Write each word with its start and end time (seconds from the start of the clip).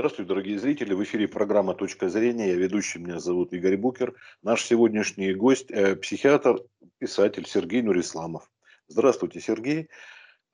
Здравствуйте, 0.00 0.28
дорогие 0.30 0.58
зрители. 0.58 0.94
В 0.94 1.02
эфире 1.02 1.28
программа 1.28 1.74
«Точка 1.74 2.08
зрения». 2.08 2.48
Я 2.48 2.54
ведущий, 2.54 2.98
меня 2.98 3.18
зовут 3.20 3.52
Игорь 3.52 3.76
Букер. 3.76 4.14
Наш 4.42 4.64
сегодняшний 4.64 5.34
гость 5.34 5.70
э,– 5.70 5.94
психиатр, 5.96 6.62
писатель 6.96 7.46
Сергей 7.46 7.82
Нурисламов. 7.82 8.50
Здравствуйте, 8.88 9.42
Сергей. 9.42 9.90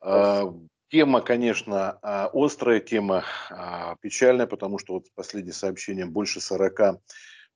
А, 0.00 0.40
Здравствуйте. 0.40 0.68
Тема, 0.88 1.20
конечно, 1.20 1.98
а, 2.02 2.28
острая, 2.34 2.80
тема 2.80 3.22
а, 3.50 3.94
печальная, 4.00 4.48
потому 4.48 4.78
что 4.78 4.94
вот 4.94 5.06
последнее 5.14 5.54
сообщение 5.54 6.06
больше 6.06 6.40
40 6.40 7.00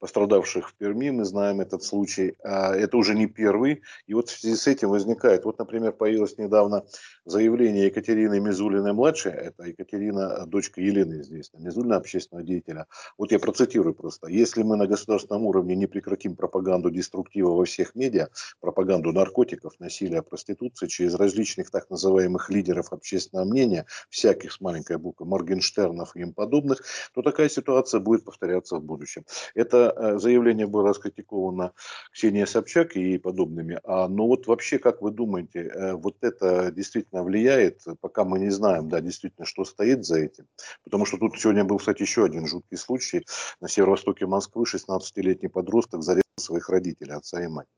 пострадавших 0.01 0.71
в 0.71 0.75
Перми, 0.75 1.11
мы 1.11 1.25
знаем 1.25 1.61
этот 1.61 1.82
случай, 1.85 2.35
а, 2.43 2.75
это 2.75 2.96
уже 2.96 3.14
не 3.14 3.27
первый, 3.27 3.82
и 4.07 4.14
вот 4.14 4.29
в 4.29 4.39
связи 4.39 4.57
с 4.57 4.67
этим 4.67 4.89
возникает, 4.89 5.45
вот, 5.45 5.59
например, 5.59 5.93
появилось 5.93 6.39
недавно 6.39 6.85
заявление 7.25 7.87
Екатерины 7.87 8.41
Мизулиной-младшей, 8.41 9.32
это 9.32 9.64
Екатерина, 9.64 10.46
дочка 10.46 10.81
Елены 10.81 11.23
здесь, 11.23 11.50
Мизулина, 11.55 11.96
общественного 11.96 12.46
деятеля, 12.46 12.86
вот 13.18 13.31
я 13.31 13.39
процитирую 13.39 13.95
просто, 13.95 14.29
если 14.29 14.63
мы 14.63 14.76
на 14.76 14.86
государственном 14.86 15.45
уровне 15.45 15.76
не 15.76 15.86
прекратим 15.86 16.35
пропаганду 16.35 16.90
деструктива 16.90 17.51
во 17.51 17.64
всех 17.64 17.95
медиа, 17.95 18.29
пропаганду 18.61 19.12
наркотиков, 19.12 19.79
насилия, 19.79 20.23
проституции 20.23 20.87
через 20.87 21.14
различных 21.14 21.71
так 21.71 21.90
называемых 21.90 22.48
лидеров 22.48 22.93
общественного 22.93 23.45
мнения, 23.45 23.87
всяких 24.09 24.53
с 24.53 24.61
маленькой 24.61 24.96
буквы, 24.96 25.26
Моргенштернов 25.26 26.17
и 26.17 26.21
им 26.21 26.32
подобных, 26.32 26.82
то 27.12 27.21
такая 27.21 27.51
ситуация 27.51 28.01
будет 28.01 28.25
повторяться 28.25 28.76
в 28.76 28.82
будущем. 28.82 29.25
Это 29.54 29.89
Э, 29.96 30.18
заявление 30.18 30.67
было 30.67 30.89
раскритиковано 30.89 31.72
Ксенией 32.12 32.47
Собчак 32.47 32.97
и 32.97 33.19
подобными. 33.19 33.81
А, 33.84 34.08
но 34.08 34.27
вот 34.27 34.47
вообще, 34.47 34.78
как 34.78 35.03
вы 35.03 35.11
думаете, 35.11 35.61
э, 35.61 35.92
вот 35.94 36.17
это 36.20 36.70
действительно 36.72 37.22
влияет, 37.22 37.83
пока 38.00 38.25
мы 38.25 38.39
не 38.39 38.50
знаем, 38.50 38.89
да, 38.89 39.00
действительно, 39.00 39.47
что 39.47 39.64
стоит 39.64 40.05
за 40.05 40.19
этим? 40.20 40.47
Потому 40.84 41.05
что 41.06 41.19
тут 41.19 41.39
сегодня 41.39 41.64
был, 41.64 41.78
кстати, 41.78 42.03
еще 42.03 42.25
один 42.25 42.47
жуткий 42.47 42.77
случай. 42.77 43.25
На 43.61 43.69
северо-востоке 43.69 44.27
Москвы 44.27 44.64
16-летний 44.64 45.48
подросток 45.48 46.03
зарезал 46.03 46.22
своих 46.37 46.69
родителей, 46.69 47.15
отца 47.15 47.43
и 47.43 47.48
мать. 47.48 47.69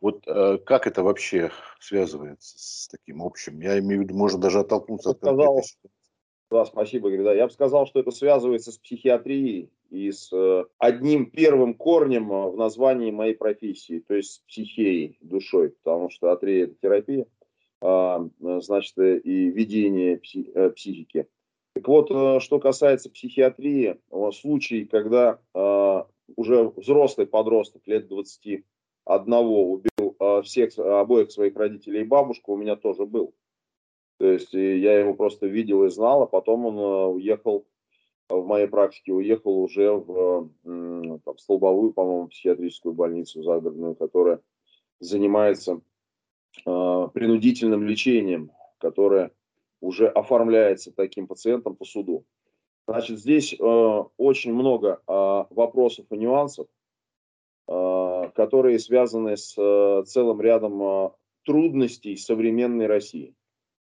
Вот 0.00 0.26
э, 0.26 0.58
как 0.58 0.86
это 0.86 1.02
вообще 1.02 1.50
связывается 1.80 2.58
с 2.58 2.88
таким 2.88 3.22
общим? 3.22 3.60
Я 3.60 3.78
имею 3.78 4.02
в 4.02 4.04
виду, 4.04 4.14
можно 4.14 4.38
даже 4.38 4.60
оттолкнуться 4.60 5.10
от 5.10 5.18
сказал, 5.18 5.62
Да, 6.50 6.64
спасибо, 6.64 7.08
Игорь. 7.08 7.24
Да. 7.24 7.34
Я 7.34 7.46
бы 7.46 7.52
сказал, 7.52 7.86
что 7.86 8.00
это 8.00 8.10
связывается 8.10 8.70
с 8.70 8.78
психиатрией 8.78 9.70
и 9.90 10.10
с 10.10 10.32
э, 10.32 10.64
одним 10.78 11.30
первым 11.30 11.74
корнем 11.74 12.30
э, 12.32 12.50
в 12.50 12.56
названии 12.56 13.10
моей 13.10 13.34
профессии, 13.34 14.00
то 14.00 14.14
есть 14.14 14.32
с 14.32 14.38
психией, 14.40 15.18
душой, 15.20 15.70
потому 15.70 16.10
что 16.10 16.32
атрия– 16.32 16.64
это 16.66 16.74
терапия, 16.80 17.26
а, 17.80 18.28
значит, 18.40 18.98
э, 18.98 19.18
и 19.18 19.50
ведение 19.50 20.18
психики. 20.18 21.26
Так 21.74 21.88
вот, 21.88 22.42
что 22.42 22.60
касается 22.60 23.10
психиатрии, 23.10 23.96
случай, 24.32 24.84
когда 24.84 25.40
уже 26.36 26.72
взрослый 26.76 27.26
подросток 27.26 27.82
лет 27.86 28.06
21 28.06 28.64
убил 29.06 30.16
всех, 30.44 30.78
обоих 30.78 31.32
своих 31.32 31.56
родителей 31.56 32.02
и 32.02 32.06
бабушку, 32.06 32.52
у 32.52 32.56
меня 32.56 32.76
тоже 32.76 33.06
был. 33.06 33.34
То 34.18 34.26
есть 34.26 34.52
я 34.52 34.98
его 34.98 35.14
просто 35.14 35.46
видел 35.46 35.84
и 35.84 35.90
знал, 35.90 36.22
а 36.22 36.26
потом 36.26 36.66
он 36.66 37.14
уехал 37.14 37.66
в 38.28 38.46
моей 38.46 38.66
практике 38.66 39.12
уехал 39.12 39.60
уже 39.60 39.92
в 39.92 40.50
там, 40.64 41.38
столбовую, 41.38 41.92
по-моему, 41.92 42.28
психиатрическую 42.28 42.94
больницу 42.94 43.42
загородную, 43.42 43.94
которая 43.94 44.40
занимается 45.00 45.80
э, 46.64 47.08
принудительным 47.12 47.86
лечением, 47.86 48.50
которое 48.78 49.30
уже 49.80 50.08
оформляется 50.08 50.92
таким 50.92 51.26
пациентом 51.26 51.76
по 51.76 51.84
суду. 51.84 52.24
Значит, 52.86 53.18
здесь 53.18 53.54
э, 53.54 54.04
очень 54.16 54.54
много 54.54 55.00
э, 55.06 55.44
вопросов 55.50 56.06
и 56.10 56.16
нюансов, 56.16 56.66
э, 57.68 58.30
которые 58.34 58.78
связаны 58.78 59.36
с 59.36 59.54
э, 59.58 60.04
целым 60.06 60.40
рядом 60.40 60.82
э, 60.82 61.10
трудностей 61.44 62.16
современной 62.16 62.86
России. 62.86 63.34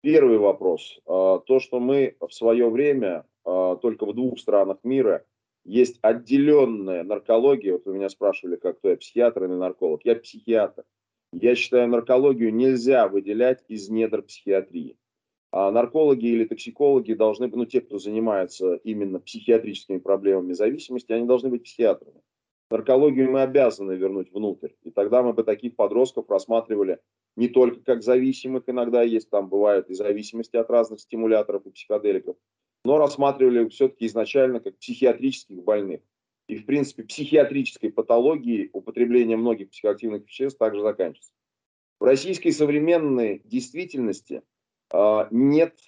Первый 0.05 0.37
вопрос. 0.37 0.99
Э, 1.07 1.39
то, 1.47 1.59
что 1.59 1.79
мы 1.79 2.15
в 2.19 2.31
свое 2.31 2.69
время 2.69 3.25
а, 3.43 3.75
только 3.77 4.05
в 4.05 4.13
двух 4.13 4.37
странах 4.39 4.77
мира 4.83 5.25
есть 5.63 5.97
отделенная 6.03 7.03
наркология. 7.03 7.73
Вот 7.73 7.87
вы 7.87 7.95
меня 7.95 8.09
спрашивали, 8.09 8.55
как 8.55 8.77
кто 8.77 8.89
я, 8.89 8.97
психиатр 8.97 9.45
или 9.45 9.53
нарколог. 9.53 10.05
Я 10.05 10.15
психиатр. 10.15 10.83
Я 11.33 11.55
считаю, 11.55 11.87
наркологию 11.87 12.53
нельзя 12.53 13.07
выделять 13.07 13.63
из 13.67 13.89
недр 13.89 14.21
психиатрии. 14.21 14.95
А 15.51 15.71
наркологи 15.71 16.27
или 16.27 16.45
токсикологи 16.45 17.13
должны 17.13 17.47
быть, 17.47 17.55
ну, 17.55 17.65
те, 17.65 17.81
кто 17.81 17.97
занимается 17.97 18.75
именно 18.83 19.19
психиатрическими 19.19 19.97
проблемами 19.97 20.53
зависимости, 20.53 21.13
они 21.13 21.25
должны 21.25 21.49
быть 21.49 21.63
психиатрами. 21.63 22.21
Наркологию 22.69 23.31
мы 23.31 23.41
обязаны 23.41 23.93
вернуть 23.93 24.31
внутрь. 24.31 24.73
И 24.83 24.91
тогда 24.91 25.23
мы 25.23 25.33
бы 25.33 25.43
таких 25.43 25.75
подростков 25.75 26.29
рассматривали 26.29 26.99
не 27.35 27.47
только 27.49 27.81
как 27.81 28.03
зависимых, 28.03 28.63
иногда 28.67 29.01
есть, 29.01 29.29
там 29.29 29.49
бывают 29.49 29.89
и 29.89 29.93
зависимости 29.93 30.55
от 30.55 30.69
разных 30.69 31.01
стимуляторов 31.01 31.65
и 31.65 31.71
психоделиков, 31.71 32.37
но 32.83 32.97
рассматривали 32.97 33.67
все-таки 33.69 34.05
изначально 34.05 34.59
как 34.59 34.77
психиатрических 34.77 35.63
больных. 35.63 36.01
И, 36.47 36.57
в 36.57 36.65
принципе, 36.65 37.03
психиатрической 37.03 37.91
патологии 37.91 38.69
употребления 38.71 39.35
многих 39.35 39.71
психоактивных 39.71 40.25
веществ 40.25 40.59
также 40.59 40.81
заканчивается. 40.81 41.31
В 41.99 42.03
российской 42.03 42.51
современной 42.51 43.41
действительности 43.45 44.43
э, 44.93 45.27
нет 45.31 45.79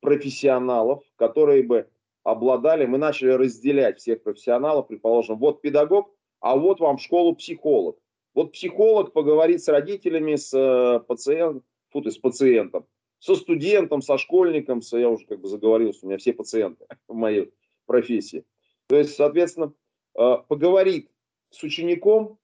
профессионалов, 0.00 1.02
которые 1.16 1.62
бы 1.62 1.88
обладали, 2.24 2.86
мы 2.86 2.98
начали 2.98 3.30
разделять 3.30 3.98
всех 3.98 4.22
профессионалов, 4.22 4.88
предположим, 4.88 5.38
вот 5.38 5.62
педагог, 5.62 6.14
а 6.40 6.56
вот 6.56 6.80
вам 6.80 6.98
в 6.98 7.02
школу 7.02 7.34
психолог. 7.34 7.96
Вот 8.34 8.52
психолог 8.52 9.12
поговорит 9.12 9.62
с 9.62 9.68
родителями, 9.68 10.36
с, 10.36 10.52
э, 10.54 11.00
пациент, 11.00 11.64
фу, 11.90 12.02
с 12.08 12.18
пациентом 12.18 12.86
со 13.22 13.36
студентом, 13.36 14.02
со 14.02 14.18
школьником, 14.18 14.82
со, 14.82 14.98
я 14.98 15.08
уже 15.08 15.24
как 15.26 15.40
бы 15.40 15.46
заговорился, 15.46 16.00
у 16.02 16.08
меня 16.08 16.18
все 16.18 16.32
пациенты 16.32 16.84
в 17.08 17.14
моей 17.14 17.52
профессии. 17.86 18.44
То 18.88 18.96
есть, 18.96 19.14
соответственно, 19.14 19.72
э, 20.18 20.36
поговорит 20.48 21.08
с 21.50 21.62
учеником 21.62 22.40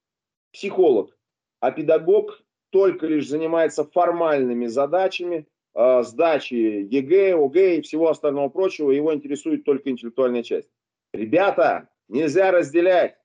психолог, 0.53 1.19
а 1.59 1.72
педагог 1.72 2.44
только 2.70 3.09
лишь 3.09 3.26
занимается 3.26 3.82
формальными 3.82 4.66
задачами, 4.66 5.49
э, 5.75 6.03
сдачи 6.05 6.55
ЕГЭ, 6.55 7.34
ОГЭ 7.34 7.78
и 7.78 7.82
всего 7.82 8.09
остального 8.09 8.49
прочего, 8.49 8.93
его 8.93 9.12
интересует 9.12 9.65
только 9.65 9.91
интеллектуальная 9.91 10.44
часть. 10.44 10.70
Ребята, 11.12 11.88
нельзя 12.06 12.53
разделять. 12.53 13.16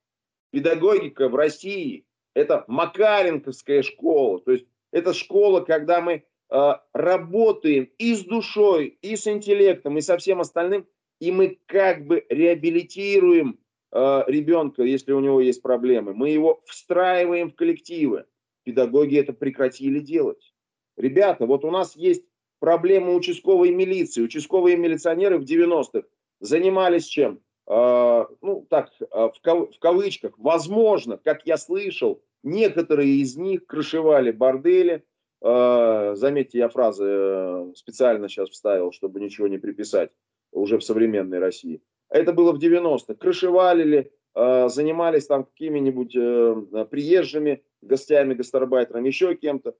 Педагогика 0.50 1.30
в 1.30 1.36
России– 1.36 2.08
это 2.34 2.66
Макаренковская 2.68 3.84
школа, 3.84 4.40
то 4.40 4.52
есть 4.52 4.66
это 4.92 5.14
школа, 5.14 5.62
когда 5.62 6.02
мы 6.02 6.24
Э, 6.56 6.76
работаем 6.94 7.90
и 7.98 8.14
с 8.14 8.24
душой, 8.26 9.00
и 9.02 9.16
с 9.16 9.28
интеллектом, 9.28 9.98
и 9.98 10.02
со 10.02 10.20
всем 10.20 10.40
остальным, 10.40 10.86
и 11.20 11.32
мы 11.32 11.58
как 11.66 12.06
бы 12.06 12.28
реабилитируем 12.30 13.58
э, 13.92 14.24
ребенка, 14.28 14.84
если 14.84 15.14
у 15.14 15.20
него 15.20 15.42
есть 15.42 15.64
проблемы. 15.64 16.14
Мы 16.14 16.30
его 16.30 16.62
встраиваем 16.68 17.50
в 17.50 17.56
коллективы. 17.56 18.26
Педагоги 18.66 19.18
это 19.18 19.34
прекратили 19.34 20.00
делать. 20.00 20.54
Ребята, 20.96 21.48
вот 21.48 21.66
у 21.66 21.72
нас 21.72 21.96
есть 21.96 22.24
проблема 22.60 23.14
участковой 23.14 23.72
милиции. 23.72 24.22
Участковые 24.22 24.78
милиционеры 24.78 25.40
в 25.40 25.46
90-х 25.46 26.08
занимались 26.40 27.06
чем? 27.06 27.42
Э, 27.68 28.26
ну, 28.42 28.66
так, 28.70 28.92
э, 29.00 29.06
в, 29.06 29.34
кав 29.42 29.74
в 29.74 29.80
кавычках, 29.80 30.34
возможно, 30.38 31.18
как 31.18 31.46
я 31.46 31.58
слышал, 31.58 32.22
некоторые 32.44 33.22
из 33.22 33.38
них 33.38 33.66
крышевали 33.66 34.32
бордели, 34.32 35.04
Э, 35.44 36.14
заметьте, 36.16 36.60
я 36.60 36.70
фразы 36.70 37.06
э, 37.06 37.74
специально 37.76 38.30
сейчас 38.30 38.50
вставил, 38.50 38.94
чтобы 38.94 39.20
ничего 39.20 39.48
не 39.48 39.58
приписать 39.58 40.10
уже 40.52 40.78
в 40.78 40.84
современной 40.84 41.40
России. 41.40 41.82
Это 42.10 42.32
было 42.32 42.54
в 42.54 42.60
90-х. 42.60 43.16
Крышевалили, 43.16 44.14
э, 44.36 44.70
занимались 44.70 45.28
там 45.28 45.44
какими-нибудь 45.44 46.14
приезжими 46.90 47.62
гостями, 47.82 48.36
гастарбайтерами, 48.36 49.08
еще 49.08 49.36
кем-то. 49.36 49.76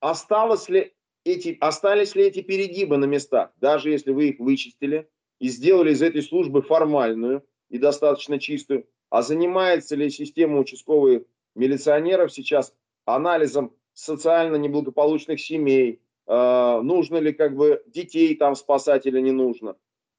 Осталось 0.00 0.68
ли 0.68 0.92
эти, 1.24 1.56
остались 1.60 2.16
ли 2.16 2.24
эти 2.24 2.40
перегибы 2.40 2.96
на 2.96 3.04
местах, 3.04 3.50
даже 3.56 3.90
если 3.90 4.10
вы 4.10 4.30
их 4.30 4.40
вычистили 4.40 5.08
и 5.38 5.48
сделали 5.48 5.92
из 5.92 6.02
этой 6.02 6.22
службы 6.22 6.62
формальную 6.62 7.44
и 7.68 7.78
достаточно 7.78 8.38
чистую, 8.38 8.86
а 9.10 9.22
занимается 9.22 9.96
ли 9.96 10.10
система 10.10 10.58
участковых 10.58 11.22
милиционеров 11.54 12.32
сейчас 12.32 12.74
анализом 13.04 13.72
социально 13.94 14.56
неблагополучных 14.56 15.40
семей, 15.40 16.00
э, 16.26 16.80
нужно 16.82 17.16
ли 17.18 17.32
как 17.32 17.56
бы 17.56 17.82
детей 17.86 18.34
там 18.36 18.54
спасать 18.54 19.06
или 19.06 19.20
не 19.20 19.32
нужно, 19.32 19.76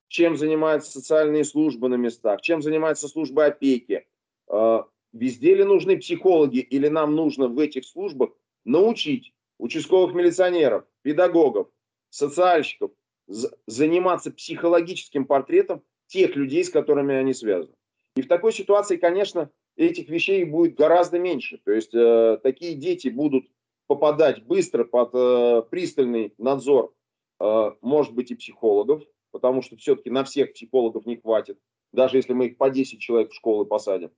чем 0.07 0.37
занимаются 0.37 0.91
социальные 0.91 1.43
службы 1.43 1.87
на 1.87 1.95
местах, 1.95 2.41
чем 2.41 2.61
занимается 2.61 3.07
служба 3.07 3.45
опеки, 3.45 4.05
э, 4.47 4.83
везде 5.13 5.55
ли 5.55 5.63
нужны 5.63 5.97
психологи 5.97 6.59
или 6.59 6.87
нам 6.87 7.15
нужно 7.15 7.47
в 7.47 7.59
этих 7.59 7.85
службах 7.85 8.31
научить 8.65 9.33
участковых 9.59 10.13
милиционеров, 10.13 10.85
педагогов, 11.03 11.67
социальщиков 12.09 12.91
заниматься 13.29 14.31
психологическим 14.31 15.25
портретом 15.25 15.83
тех 16.07 16.35
людей, 16.35 16.63
с 16.63 16.69
которыми 16.69 17.15
они 17.15 17.33
связаны. 17.33 17.75
И 18.15 18.21
в 18.21 18.27
такой 18.27 18.51
ситуации, 18.51 18.97
конечно, 18.97 19.51
этих 19.77 20.09
вещей 20.09 20.43
будет 20.43 20.75
гораздо 20.75 21.19
меньше. 21.19 21.59
То 21.63 21.71
есть 21.71 21.93
э, 21.93 22.39
такие 22.43 22.75
дети 22.75 23.07
будут 23.07 23.45
попадать 23.87 24.43
быстро 24.43 24.83
под 24.83 25.11
э, 25.13 25.63
пристальный 25.69 26.33
надзор, 26.37 26.93
э, 27.39 27.71
может 27.81 28.13
быть, 28.13 28.31
и 28.31 28.35
психологов, 28.35 29.03
потому 29.31 29.61
что 29.61 29.77
все-таки 29.77 30.09
на 30.09 30.23
всех 30.23 30.53
психологов 30.53 31.05
не 31.05 31.17
хватит, 31.17 31.59
даже 31.93 32.17
если 32.17 32.33
мы 32.33 32.47
их 32.47 32.57
по 32.57 32.69
10 32.69 32.99
человек 32.99 33.31
в 33.31 33.35
школы 33.35 33.65
посадим. 33.65 34.11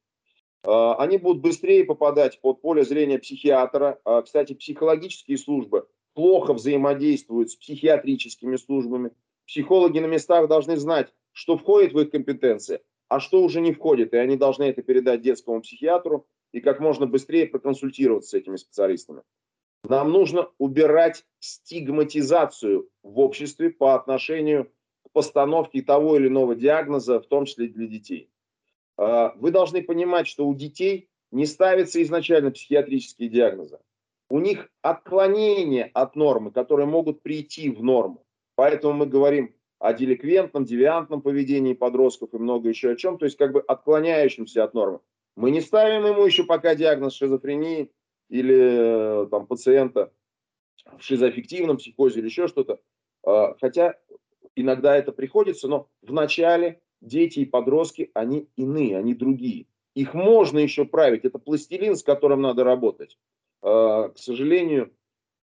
Э, 0.64 0.94
они 0.98 1.18
будут 1.18 1.42
быстрее 1.42 1.84
попадать 1.84 2.40
под 2.42 2.62
поле 2.62 2.84
зрения 2.84 3.20
психиатра. 3.20 4.00
Э, 4.06 4.22
кстати, 4.24 4.54
психологические 4.54 5.38
службы 5.38 5.88
плохо 6.14 6.54
взаимодействуют 6.54 7.52
с 7.52 7.56
психиатрическими 7.56 8.56
службами. 8.56 9.12
Психологи 9.46 10.00
на 10.00 10.08
местах 10.08 10.48
должны 10.48 10.78
знать, 10.78 11.14
что 11.32 11.58
входит 11.58 11.94
в 11.94 12.00
их 12.00 12.12
компетенции, 12.12 12.82
а 13.08 13.20
что 13.20 13.42
уже 13.44 13.62
не 13.62 13.74
входит, 13.74 14.14
и 14.14 14.18
они 14.18 14.38
должны 14.38 14.64
это 14.64 14.82
передать 14.82 15.22
детскому 15.22 15.62
психиатру 15.62 16.28
и 16.52 16.60
как 16.60 16.80
можно 16.80 17.06
быстрее 17.06 17.48
проконсультироваться 17.48 18.32
с 18.32 18.34
этими 18.34 18.58
специалистами. 18.58 19.24
Нам 19.84 20.12
нужно 20.12 20.50
убирать 20.58 21.26
стигматизацию 21.40 22.90
в 23.04 23.20
обществе 23.20 23.72
по 23.72 23.96
отношению 23.96 24.72
к 25.04 25.12
постановке 25.12 25.82
того 25.82 26.18
или 26.18 26.28
иного 26.28 26.56
диагноза, 26.56 27.20
в 27.20 27.26
том 27.26 27.46
числе 27.46 27.68
для 27.68 27.88
детей. 27.88 28.30
А, 28.98 29.34
вы 29.38 29.52
должны 29.52 29.82
понимать, 29.82 30.28
что 30.28 30.48
у 30.48 30.54
детей 30.54 31.10
не 31.32 31.46
ставятся 31.46 32.02
изначально 32.04 32.52
психиатрические 32.52 33.30
диагнозы. 33.30 33.80
У 34.32 34.40
них 34.40 34.70
отклонения 34.82 35.92
от 35.94 36.16
нормы, 36.16 36.52
которые 36.52 36.86
могут 36.86 37.22
прийти 37.22 37.70
в 37.70 37.84
норму. 37.84 38.26
Поэтому 38.56 38.94
мы 38.94 39.06
говорим 39.06 39.54
о 39.78 39.92
деликвентном, 39.92 40.64
девиантном 40.64 41.22
поведении 41.22 41.74
подростков 41.74 42.34
и 42.34 42.38
много 42.38 42.70
еще 42.70 42.92
о 42.92 42.96
чем, 42.96 43.18
то 43.18 43.26
есть 43.26 43.36
как 43.36 43.52
бы 43.52 43.60
отклоняющимся 43.60 44.64
от 44.64 44.74
нормы. 44.74 45.02
Мы 45.36 45.52
не 45.52 45.60
ставим 45.60 46.06
ему 46.06 46.26
еще 46.26 46.46
пока 46.46 46.76
диагноз 46.76 47.14
шизофрении 47.14 47.92
или 48.30 49.24
э, 49.24 49.28
там 49.30 49.48
пациента 49.48 50.14
в 50.98 51.04
шизоаффективном 51.04 51.76
психозе 51.76 52.20
или 52.20 52.28
еще 52.28 52.48
что-то. 52.48 52.80
А, 53.26 53.56
хотя 53.60 53.96
иногда 54.56 54.96
это 54.96 55.12
приходится, 55.12 55.68
но 55.68 55.90
в 56.02 56.14
начале 56.14 56.80
дети 57.02 57.40
и 57.40 57.46
подростки, 57.46 58.12
они 58.14 58.48
иные, 58.56 58.98
они 58.98 59.14
другие. 59.14 59.66
Их 59.94 60.14
можно 60.14 60.60
еще 60.60 60.86
править, 60.86 61.26
это 61.26 61.38
пластилин, 61.38 61.98
с 61.98 62.04
которым 62.04 62.42
надо 62.42 62.64
работать. 62.64 63.18
А, 63.62 64.10
к 64.10 64.18
сожалению, 64.18 64.94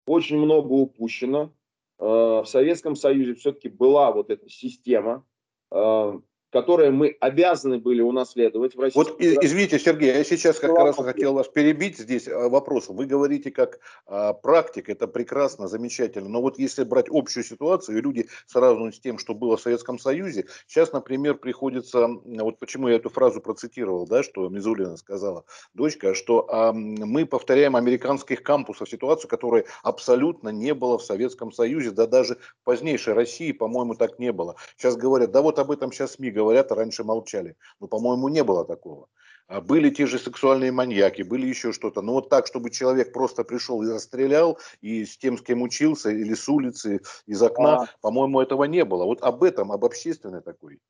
очень 0.07 0.39
много 0.39 0.73
упущено, 0.73 1.53
Э, 1.99 2.43
в 2.43 2.47
Советском 2.47 2.95
Союзе 2.95 3.35
все-таки 3.35 3.69
была 3.69 4.13
вот 4.13 4.31
эта 4.31 4.49
система, 4.49 5.27
э, 5.71 6.21
которые 6.51 6.91
мы 6.91 7.17
обязаны 7.21 7.79
были 7.79 8.01
унаследовать 8.03 8.77
в 8.77 8.81
России. 8.81 8.97
Вот 8.97 9.17
извините, 9.19 9.79
Сергей, 9.79 10.15
я 10.15 10.25
сейчас 10.25 10.59
как 10.59 10.77
раз 10.77 10.97
хотел 10.97 11.35
вас 11.35 11.49
перебить 11.49 11.99
здесь 11.99 12.29
э, 12.29 12.49
вопросом. 12.49 12.97
Вы 12.97 13.07
говорите 13.07 13.51
как 13.51 13.81
а, 14.07 14.33
практик, 14.33 14.89
это 14.89 15.09
прекрасно, 15.09 15.69
замечательно. 15.69 16.29
Но 16.29 16.41
вот 16.41 16.59
если 16.59 16.85
брать 16.85 17.07
общую 17.11 17.45
ситуацию, 17.45 18.03
люди 18.03 18.29
сравнивают 18.47 18.95
с 18.95 19.01
тем, 19.01 19.19
что 19.19 19.35
было 19.35 19.57
в 19.57 19.61
Советском 19.61 19.99
Союзе, 19.99 20.47
сейчас, 20.67 20.93
например, 20.93 21.35
приходится, 21.35 22.09
вот 22.09 22.59
почему 22.59 22.89
я 22.89 22.97
эту 22.97 23.11
фразу 23.11 23.41
процитировал, 23.41 24.07
да, 24.07 24.23
что 24.23 24.49
Мизулина 24.49 24.97
сказала, 24.97 25.45
дочка, 25.75 26.15
что 26.15 26.47
а, 26.49 26.73
мы 26.73 27.27
повторяем 27.27 27.77
американских 27.77 28.43
кампусов 28.43 28.89
ситуацию, 28.89 29.29
которой 29.29 29.67
абсолютно 29.83 30.51
не 30.51 30.75
было 30.75 30.99
в 30.99 31.03
Советском 31.03 31.51
Союзе, 31.53 31.91
да 31.91 32.07
даже 32.07 32.37
в 32.37 32.65
позднейшей 32.65 33.15
России, 33.15 33.53
по-моему, 33.53 33.95
так 33.95 34.19
не 34.19 34.33
было. 34.33 34.57
Сейчас 34.77 34.97
говорят, 34.97 35.33
да 35.33 35.43
вот 35.43 35.59
об 35.59 35.71
этом 35.71 35.93
сейчас 35.93 36.13
СМИ 36.13 36.36
говорят, 36.37 36.71
а 36.71 36.75
раньше 36.75 37.05
молчали. 37.05 37.57
Но, 37.81 37.89
по-моему, 37.89 38.29
не 38.29 38.45
было 38.45 38.65
такого. 38.65 39.09
А 39.49 39.61
были 39.61 39.91
те 39.91 40.07
же 40.07 40.19
сексуальные 40.19 40.73
маньяки, 40.73 41.23
были 41.23 41.47
еще 41.47 41.73
что-то. 41.73 42.03
Но 42.03 42.15
вот 42.15 42.29
так, 42.29 42.47
чтобы 42.47 42.71
человек 42.71 43.13
просто 43.13 43.45
пришел 43.45 43.83
и 43.83 43.91
расстрелял, 43.91 44.59
и 44.81 45.05
с 45.05 45.17
тем, 45.17 45.39
с 45.39 45.43
кем 45.43 45.63
учился, 45.63 46.11
или 46.11 46.35
с 46.35 46.49
улицы, 46.49 47.01
из 47.27 47.43
окна, 47.43 47.83
а... 47.83 47.87
по-моему, 48.01 48.41
этого 48.41 48.65
не 48.65 48.85
было. 48.85 49.05
Вот 49.05 49.23
об 49.23 49.43
этом, 49.43 49.73
об 49.73 49.85
общественной 49.85 50.43
такой. 50.43 50.81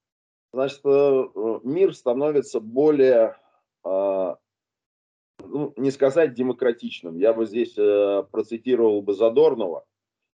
Значит, 0.53 0.81
э, 0.85 1.25
мир 1.65 1.95
становится 1.95 2.61
более, 2.61 3.37
а, 3.85 4.39
ну, 5.45 5.75
не 5.77 5.91
сказать 5.91 6.33
демократичным. 6.33 7.19
Я 7.19 7.35
бы 7.35 7.45
здесь 7.45 7.77
э, 7.77 8.25
процитировал 8.31 9.03
бы 9.03 9.13
Задорнова, 9.13 9.85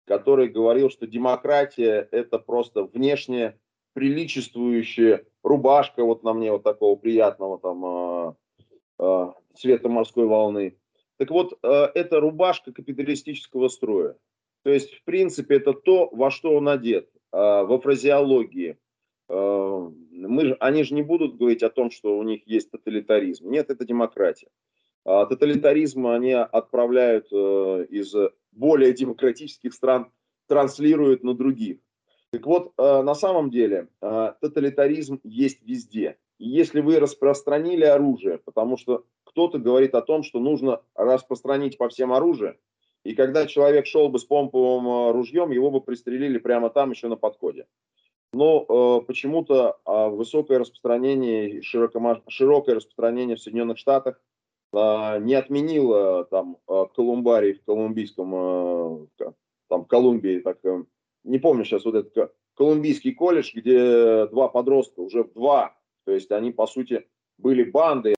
который 0.07 0.49
говорил, 0.49 0.91
что 0.91 1.09
демократия– 1.09 2.09
это 2.13 2.39
просто 2.39 2.85
внешнее 2.85 3.59
приличествующая 3.95 5.25
рубашка 5.43 6.05
вот 6.05 6.23
на 6.23 6.33
мне 6.33 6.53
вот 6.53 6.63
такого 6.63 6.97
приятного 6.97 7.59
там 7.59 7.85
э, 7.85 8.35
э, 8.99 9.33
цвета 9.55 9.89
морской 9.89 10.27
волны. 10.27 10.77
Так 11.19 11.31
вот, 11.31 11.59
э, 11.63 11.69
это 11.95 12.21
рубашка 12.21 12.73
капиталистического 12.73 13.69
строя. 13.69 14.17
То 14.63 14.71
есть, 14.71 14.95
в 14.95 15.05
принципе, 15.05 15.57
это 15.57 15.73
то, 15.73 16.09
во 16.13 16.31
что 16.31 16.55
он 16.57 16.69
одет, 16.69 17.09
э, 17.33 17.37
во 17.37 17.81
фразеологии. 17.81 18.79
Э, 19.29 19.91
мы 20.11 20.47
же, 20.47 20.57
они 20.61 20.85
же 20.85 20.95
не 20.95 21.03
будут 21.03 21.37
говорить 21.37 21.63
о 21.63 21.71
том, 21.71 21.91
что 21.91 22.17
у 22.17 22.23
них 22.23 22.47
есть 22.47 22.71
тоталитаризм. 22.71 23.51
Нет, 23.51 23.71
это 23.71 23.85
демократия. 23.85 24.49
А 25.05 25.27
тоталитаризм 25.27 26.07
они 26.07 26.33
отправляют 26.33 27.27
э, 27.33 27.87
из 27.91 28.15
более 28.53 28.93
демократических 28.93 29.75
стран, 29.75 30.13
транслируют 30.47 31.25
на 31.25 31.35
других. 31.35 31.79
Так 32.33 32.47
вот, 32.47 32.73
э, 32.79 33.03
на 33.03 33.15
самом 33.15 33.51
деле 33.51 33.89
э, 34.01 34.33
тоталитаризм 34.41 35.21
есть 35.23 35.63
везде. 35.63 36.17
И 36.39 36.49
если 36.49 36.81
вы 36.81 36.99
распространили 36.99 37.85
оружие, 37.85 38.39
потому 38.39 38.79
что 38.79 39.05
кто-то 39.25 39.59
говорит 39.59 39.95
о 39.95 40.01
том, 40.01 40.23
что 40.23 40.41
нужно 40.41 40.81
распространить 40.95 41.77
по 41.77 41.91
всем 41.91 42.11
оружие, 42.11 42.57
и 43.05 43.15
когда 43.15 43.47
человек 43.47 43.87
шел 43.87 44.09
бы 44.09 44.19
с 44.19 44.25
помповым 44.25 44.87
э, 44.87 45.13
ружьем, 45.13 45.51
его 45.51 45.71
бы 45.71 45.83
пристрелили 45.83 46.39
прямо 46.39 46.71
там, 46.71 46.91
еще 46.91 47.09
на 47.09 47.17
подходе. 47.17 47.67
Но 48.33 48.65
э, 48.67 49.07
почему-то 49.07 49.79
э, 49.85 50.09
высокое 50.09 50.59
распространение, 50.59 51.61
широкое, 51.61 52.75
распространение 52.75 53.37
в 53.37 53.41
Соединенных 53.41 53.77
Штатах 53.77 54.19
э, 54.73 55.19
не 55.21 55.35
отменило 55.35 56.25
там 56.25 56.57
э, 56.67 56.85
колумбарий 56.95 57.53
в 57.53 57.65
колумбийском, 57.65 59.05
э, 59.19 59.33
там 59.69 59.85
Колумбии, 59.85 60.41
так 60.41 60.61
не 61.25 61.39
помню 61.39 61.65
сейчас 61.65 61.85
вот 61.85 61.95
этот 61.95 62.33
Колумбийский 62.55 63.13
колледж, 63.13 63.53
где 63.55 64.27
два 64.27 64.49
подростка, 64.49 65.01
уже 65.01 65.25
два, 65.25 65.75
то 66.05 66.13
есть 66.13 66.31
они, 66.31 66.53
по 66.53 66.67
сути, 66.67 67.07
были 67.39 67.65
банды. 67.65 68.15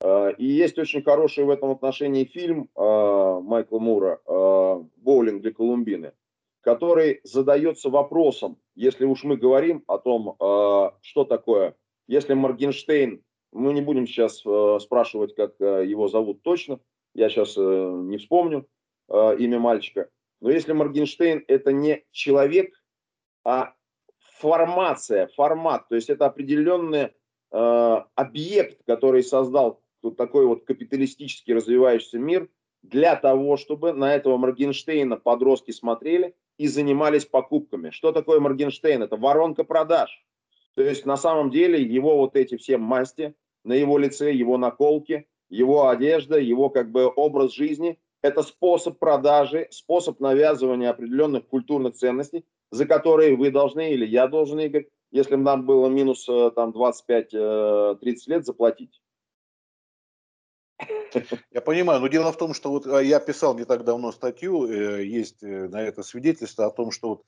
А, 0.00 0.28
и 0.30 0.44
есть 0.44 0.78
очень 0.78 1.02
хороший 1.02 1.44
в 1.44 1.50
этом 1.50 1.70
отношении 1.70 2.24
фильм 2.24 2.68
а, 2.74 3.40
Майкла 3.40 3.78
Мура 3.78 4.20
а, 4.26 4.84
«Боулинг 4.96 5.42
для 5.42 5.52
Колумбины», 5.52 6.12
который 6.60 7.20
задается 7.24 7.88
вопросом, 7.88 8.58
если 8.74 9.04
уж 9.04 9.24
мы 9.24 9.36
говорим 9.36 9.84
о 9.86 9.98
том, 9.98 10.34
что 11.00 11.24
такое, 11.24 11.74
если 12.06 12.34
Моргенштейн, 12.34 13.22
мы 13.52 13.72
не 13.72 13.80
будем 13.80 14.06
сейчас 14.06 14.40
спрашивать, 14.82 15.34
как 15.34 15.58
его 15.60 16.08
зовут 16.08 16.42
точно, 16.42 16.80
я 17.14 17.30
сейчас 17.30 17.56
не 17.56 18.18
вспомню 18.18 18.66
имя 19.08 19.58
мальчика, 19.58 20.10
но 20.40 20.50
если 20.50 20.72
Моргенштейн 20.72 21.44
это 21.48 21.72
не 21.72 22.04
человек, 22.10 22.74
а 23.44 23.74
формация, 24.38 25.28
формат, 25.28 25.88
то 25.88 25.96
есть 25.96 26.10
это 26.10 26.26
определенный 26.26 27.10
э, 27.50 27.96
объект, 28.14 28.84
который 28.86 29.22
создал 29.22 29.82
вот 30.02 30.16
такой 30.16 30.46
вот 30.46 30.64
капиталистический 30.64 31.54
развивающийся 31.54 32.18
мир 32.18 32.48
для 32.82 33.16
того, 33.16 33.56
чтобы 33.56 33.92
на 33.92 34.14
этого 34.14 34.36
Моргенштейна 34.36 35.16
подростки 35.16 35.72
смотрели 35.72 36.36
и 36.56 36.68
занимались 36.68 37.24
покупками. 37.24 37.90
Что 37.90 38.12
такое 38.12 38.38
Моргенштейн? 38.38 39.02
Это 39.02 39.16
воронка 39.16 39.64
продаж. 39.64 40.24
То 40.74 40.82
есть 40.82 41.06
на 41.06 41.16
самом 41.16 41.50
деле 41.50 41.82
его 41.82 42.18
вот 42.18 42.36
эти 42.36 42.56
все 42.56 42.78
масти 42.78 43.34
на 43.64 43.72
его 43.72 43.98
лице, 43.98 44.32
его 44.32 44.56
наколки, 44.58 45.26
его 45.48 45.88
одежда, 45.88 46.38
его 46.38 46.70
как 46.70 46.92
бы 46.92 47.10
образ 47.14 47.52
жизни 47.52 47.98
это 48.22 48.42
способ 48.42 48.98
продажи, 48.98 49.68
способ 49.70 50.20
навязывания 50.20 50.90
определенных 50.90 51.46
культурных 51.46 51.94
ценностей, 51.94 52.44
за 52.70 52.86
которые 52.86 53.36
вы 53.36 53.50
должны 53.50 53.92
или 53.92 54.06
я 54.06 54.26
должен, 54.28 54.58
Игорь, 54.60 54.88
если 55.10 55.36
нам 55.36 55.64
было 55.64 55.88
минус 55.88 56.28
э, 56.28 56.50
там 56.54 56.70
25-30 56.70 57.26
э, 57.32 57.96
лет, 58.26 58.44
заплатить. 58.44 59.00
Я 61.52 61.60
понимаю, 61.60 62.00
но 62.00 62.06
дело 62.08 62.32
в 62.32 62.36
том, 62.36 62.54
что 62.54 62.70
вот 62.70 62.86
а, 62.86 63.02
я 63.02 63.18
писал 63.18 63.56
не 63.56 63.64
так 63.64 63.84
давно 63.84 64.12
статью, 64.12 64.66
э, 64.66 65.04
есть 65.04 65.42
э, 65.42 65.68
на 65.68 65.82
это 65.82 66.02
свидетельство 66.02 66.66
о 66.66 66.70
том, 66.70 66.92
что 66.92 67.08
вот 67.08 67.24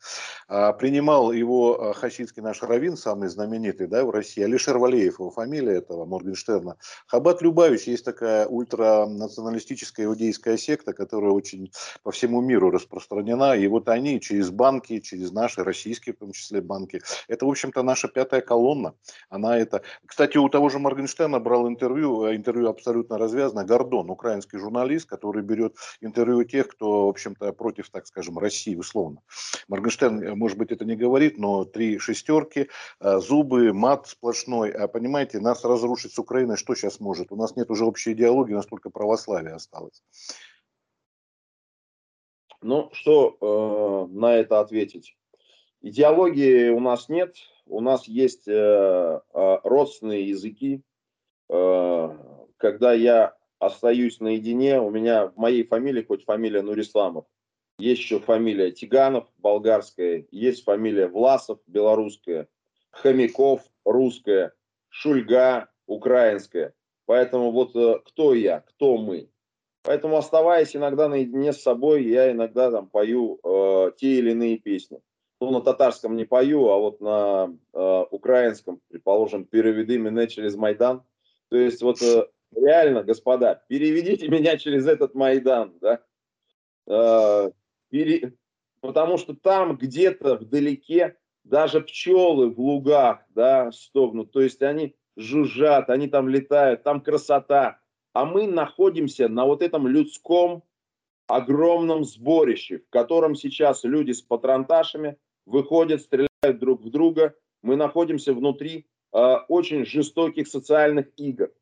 а, 0.48 0.72
принимал 0.72 1.32
его 1.32 1.90
а, 1.90 1.92
хасидский 1.94 2.42
наш 2.42 2.62
раввин, 2.62 2.96
самый 2.96 3.28
знаменитый 3.28 3.88
да, 3.88 4.04
в 4.04 4.10
России, 4.10 4.42
Алишер 4.42 4.78
Валеев, 4.78 5.18
его 5.18 5.30
фамилия 5.30 5.72
этого, 5.72 6.04
Моргенштерна. 6.04 6.76
Хабат 7.06 7.42
Любавич, 7.42 7.84
есть 7.84 8.04
такая 8.04 8.46
ультранационалистическая 8.46 10.06
иудейская 10.06 10.56
секта, 10.56 10.92
которая 10.92 11.32
очень 11.32 11.72
по 12.02 12.12
всему 12.12 12.40
миру 12.40 12.70
распространена, 12.70 13.56
и 13.56 13.66
вот 13.66 13.88
они 13.88 14.20
через 14.20 14.50
банки, 14.50 15.00
через 15.00 15.32
наши 15.32 15.64
российские 15.64 16.14
в 16.14 16.18
том 16.18 16.32
числе 16.32 16.60
банки, 16.60 17.02
это, 17.26 17.46
в 17.46 17.48
общем-то, 17.48 17.82
наша 17.82 18.08
пятая 18.08 18.42
колонна, 18.42 18.94
она 19.28 19.58
это... 19.58 19.82
Кстати, 20.06 20.36
у 20.36 20.48
того 20.48 20.68
же 20.68 20.78
Моргенштерна 20.78 21.40
брал 21.40 21.68
интервью, 21.68 22.26
э, 22.26 22.36
интервью 22.36 22.68
абсолютно 22.68 23.18
развязано, 23.40 23.64
Гордон, 23.64 24.10
украинский 24.10 24.58
журналист, 24.58 25.08
который 25.08 25.42
берет 25.42 25.76
интервью 26.00 26.44
тех, 26.44 26.68
кто, 26.68 27.06
в 27.06 27.08
общем-то, 27.08 27.52
против, 27.52 27.88
так 27.90 28.06
скажем, 28.06 28.38
России, 28.38 28.76
условно. 28.76 29.22
Моргенштерн, 29.68 30.22
э, 30.22 30.34
может 30.34 30.58
быть, 30.58 30.72
это 30.72 30.84
не 30.84 30.96
говорит, 30.96 31.38
но 31.38 31.64
три 31.64 31.98
шестерки, 31.98 32.68
э, 33.00 33.18
зубы, 33.18 33.72
мат 33.72 34.08
сплошной. 34.08 34.70
А 34.70 34.88
понимаете, 34.88 35.40
нас 35.40 35.64
разрушить 35.64 36.12
с 36.12 36.18
Украиной 36.18 36.56
что 36.56 36.74
сейчас 36.74 37.00
может? 37.00 37.32
У 37.32 37.36
нас 37.36 37.56
нет 37.56 37.70
уже 37.70 37.84
общей 37.84 38.12
идеологии, 38.12 38.52
у 38.52 38.56
нас 38.56 38.66
только 38.66 38.90
православие 38.90 39.54
осталось. 39.54 40.02
Ну, 42.62 42.90
что 42.92 43.36
э, 43.40 44.14
на 44.14 44.34
это 44.34 44.60
ответить? 44.60 45.16
Идеологии 45.80 46.68
у 46.68 46.80
нас 46.80 47.08
нет, 47.08 47.36
у 47.64 47.80
нас 47.80 48.06
есть 48.06 48.46
э, 48.46 48.52
э, 48.52 49.58
родственные 49.64 50.28
языки. 50.28 50.82
Э, 51.48 52.16
когда 52.60 52.92
я 52.92 53.34
остаюсь 53.58 54.20
наедине, 54.20 54.80
у 54.80 54.90
меня 54.90 55.26
в 55.26 55.36
моей 55.36 55.64
фамилии, 55.64 56.04
хоть 56.06 56.24
фамилия 56.24 56.62
Нурисламов, 56.62 57.24
есть 57.78 58.02
еще 58.02 58.20
фамилия 58.20 58.70
Тиганов, 58.70 59.26
болгарская, 59.38 60.26
есть 60.30 60.64
фамилия 60.64 61.08
Власов, 61.08 61.58
белорусская, 61.66 62.48
Хомяков, 62.90 63.62
русская, 63.84 64.52
Шульга, 64.88 65.68
украинская. 65.86 66.74
Поэтому 67.06 67.50
вот 67.50 67.74
э, 67.74 68.00
кто 68.04 68.34
я, 68.34 68.60
кто 68.60 68.98
мы. 68.98 69.30
Поэтому 69.82 70.18
оставаясь 70.18 70.76
иногда 70.76 71.08
наедине 71.08 71.52
с 71.52 71.62
собой, 71.62 72.04
я 72.04 72.30
иногда 72.30 72.70
там 72.70 72.88
пою 72.88 73.40
э, 73.42 73.92
те 73.96 74.18
или 74.18 74.32
иные 74.32 74.58
песни. 74.58 75.00
Ну, 75.40 75.50
на 75.50 75.62
татарском 75.62 76.16
не 76.16 76.26
пою, 76.26 76.68
а 76.68 76.78
вот 76.78 77.00
на 77.00 77.56
э, 77.72 78.04
украинском, 78.10 78.82
предположим, 78.88 79.46
«Переведи 79.46 79.96
меня 79.96 80.26
через 80.26 80.54
Майдан». 80.54 81.02
То 81.48 81.56
есть 81.56 81.82
вот 81.82 82.02
э, 82.02 82.26
реально, 82.54 83.02
господа, 83.02 83.62
переведите 83.68 84.28
меня 84.28 84.56
через 84.56 84.86
этот 84.86 85.14
Майдан, 85.14 85.78
да, 85.80 86.00
э, 86.86 87.50
пере... 87.88 88.34
потому 88.80 89.18
что 89.18 89.34
там 89.34 89.76
где-то 89.76 90.36
вдалеке 90.36 91.16
даже 91.44 91.80
пчелы 91.80 92.50
в 92.50 92.60
лугах, 92.60 93.20
да, 93.30 93.72
стогнут, 93.72 94.32
то 94.32 94.40
есть 94.40 94.62
они 94.62 94.94
жужжат, 95.16 95.90
они 95.90 96.08
там 96.08 96.28
летают, 96.28 96.82
там 96.82 97.00
красота, 97.00 97.78
а 98.12 98.24
мы 98.24 98.46
находимся 98.46 99.28
на 99.28 99.44
вот 99.44 99.62
этом 99.62 99.86
людском 99.86 100.64
огромном 101.26 102.04
сборище, 102.04 102.78
в 102.78 102.90
котором 102.90 103.34
сейчас 103.34 103.84
люди 103.84 104.12
с 104.12 104.22
патронташами 104.22 105.16
выходят, 105.46 106.02
стреляют 106.02 106.58
друг 106.58 106.82
в 106.82 106.90
друга, 106.90 107.34
мы 107.62 107.76
находимся 107.76 108.34
внутри 108.34 108.86
э, 109.12 109.34
очень 109.48 109.84
жестоких 109.84 110.48
социальных 110.48 111.06
игр. 111.16 111.52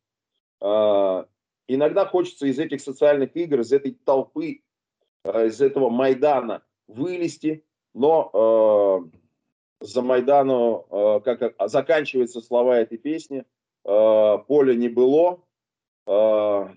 А, 0.61 1.27
иногда 1.67 2.07
хочется 2.07 2.47
из 2.47 2.59
этих 2.59 2.81
социальных 2.81 3.37
игр, 3.37 3.61
из 3.61 3.73
этой 3.73 3.93
толпы, 3.93 4.63
а, 5.25 5.45
из 5.45 5.61
этого 5.61 5.91
Майдана 5.91 6.63
вылезти, 6.87 7.65
но 7.95 8.31
а, 8.33 9.09
за 9.81 10.03
Майдану, 10.03 11.21
как 11.25 11.55
заканчиваются 11.71 12.41
слова 12.41 12.79
этой 12.81 12.99
песни, 12.99 13.45
поле 13.85 14.75
не 14.75 14.89
было, 14.89 15.41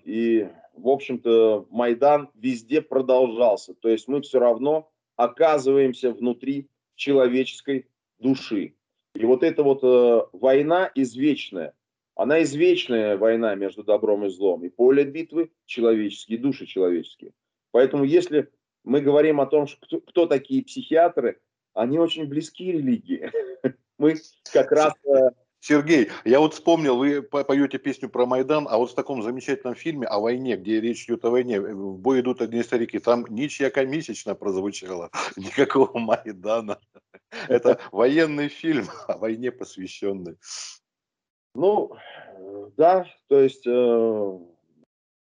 и, 0.04 0.48
в 0.72 0.88
общем-то, 0.88 1.66
Майдан 1.68 2.30
везде 2.34 2.80
продолжался. 2.80 3.74
То 3.74 3.88
есть 3.88 4.06
мы 4.06 4.22
все 4.22 4.38
равно 4.38 4.88
оказываемся 5.16 6.12
внутри 6.12 6.70
человеческой 6.94 7.88
души. 8.20 8.76
И 9.14 9.24
вот 9.24 9.42
эта 9.42 9.62
вот 9.62 9.82
э, 9.82 10.22
война 10.32 10.90
извечная, 10.94 11.74
она 12.14 12.42
извечная 12.42 13.16
война 13.16 13.54
между 13.54 13.82
добром 13.82 14.26
и 14.26 14.28
злом. 14.28 14.64
И 14.64 14.68
поле 14.68 15.04
битвы 15.04 15.50
человеческие, 15.66 16.38
души 16.38 16.66
человеческие. 16.66 17.32
Поэтому 17.70 18.04
если 18.04 18.50
мы 18.84 19.00
говорим 19.00 19.40
о 19.40 19.46
том, 19.46 19.66
кто, 19.80 20.00
кто 20.00 20.26
такие 20.26 20.64
психиатры, 20.64 21.40
они 21.74 21.98
очень 21.98 22.26
близки 22.26 22.72
религии. 22.72 23.30
Мы 23.98 24.16
как 24.52 24.72
раз... 24.72 24.94
Э, 25.06 25.30
Сергей, 25.60 26.10
я 26.24 26.40
вот 26.40 26.54
вспомнил, 26.54 26.96
вы 26.96 27.22
поете 27.22 27.78
песню 27.78 28.08
про 28.08 28.26
Майдан, 28.26 28.66
а 28.68 28.78
вот 28.78 28.90
в 28.90 28.94
таком 28.94 29.22
замечательном 29.22 29.76
фильме 29.76 30.08
о 30.08 30.18
войне, 30.18 30.56
где 30.56 30.80
речь 30.80 31.04
идет 31.04 31.24
о 31.24 31.30
войне, 31.30 31.60
в 31.60 31.98
бой 31.98 32.20
идут 32.20 32.42
одни 32.42 32.64
старики, 32.64 32.98
там 32.98 33.24
ничья 33.28 33.70
комисячно 33.70 34.34
прозвучала, 34.34 35.10
никакого 35.36 35.96
Майдана. 35.98 36.80
Это 37.48 37.78
военный 37.92 38.48
фильм 38.48 38.86
о 39.06 39.16
войне 39.18 39.52
посвященный. 39.52 40.36
Ну, 41.54 41.94
да, 42.76 43.06
то 43.28 43.40
есть 43.40 43.66
э, 43.66 44.38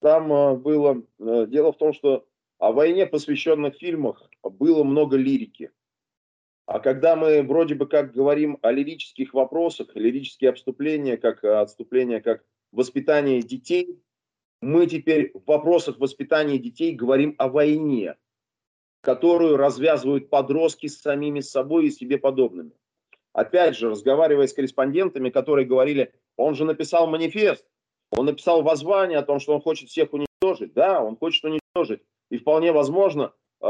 там 0.02 0.34
э, 0.34 0.56
было... 0.56 1.02
Э, 1.20 1.46
дело 1.48 1.72
в 1.72 1.78
том, 1.78 1.94
что 1.94 2.26
о 2.58 2.74
войне, 2.74 3.06
посвященных 3.06 3.76
фильмах, 3.76 4.30
было 4.44 4.84
много 4.84 5.16
лирики. 5.16 5.72
А 6.66 6.80
когда 6.80 7.16
мы 7.16 7.42
вроде 7.42 7.76
бы 7.76 7.88
как 7.88 8.14
говорим 8.14 8.60
о 8.62 8.72
лирических 8.72 9.34
вопросах, 9.34 9.96
лирические 9.96 10.52
отступления, 10.52 11.16
как 11.18 11.44
отступления, 11.44 12.20
как 12.20 12.44
воспитание 12.72 13.42
детей, 13.42 14.00
мы 14.62 14.88
теперь 14.88 15.32
в 15.34 15.48
вопросах 15.48 16.00
воспитания 16.00 16.60
детей 16.60 16.94
говорим 16.94 17.34
о 17.38 17.48
войне, 17.48 18.18
которую 19.02 19.56
развязывают 19.56 20.30
подростки 20.30 20.88
с 20.88 21.00
самими 21.00 21.40
собой 21.40 21.88
и 21.88 21.92
себе 21.92 22.18
подобными 22.18 22.74
опять 23.40 23.78
же, 23.78 23.90
разговаривая 23.90 24.48
с 24.48 24.54
корреспондентами, 24.54 25.30
которые 25.30 25.66
говорили, 25.66 26.12
он 26.36 26.56
же 26.56 26.66
написал 26.66 27.08
манифест, 27.08 27.66
он 28.12 28.26
написал 28.26 28.64
воззвание 28.64 29.18
о 29.18 29.24
том, 29.24 29.40
что 29.40 29.54
он 29.54 29.62
хочет 29.62 29.90
всех 29.90 30.14
уничтожить. 30.14 30.74
Да, 30.74 31.02
он 31.02 31.16
хочет 31.16 31.46
уничтожить. 31.46 32.02
И 32.30 32.38
вполне 32.38 32.74
возможно, 32.74 33.34
э, 33.62 33.66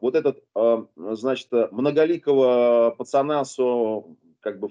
вот 0.00 0.14
этот, 0.14 0.44
э, 0.54 0.84
значит, 0.96 1.48
многоликого 1.72 2.94
пацана 2.96 3.44
с 3.44 3.56
как 4.40 4.60
бы 4.60 4.68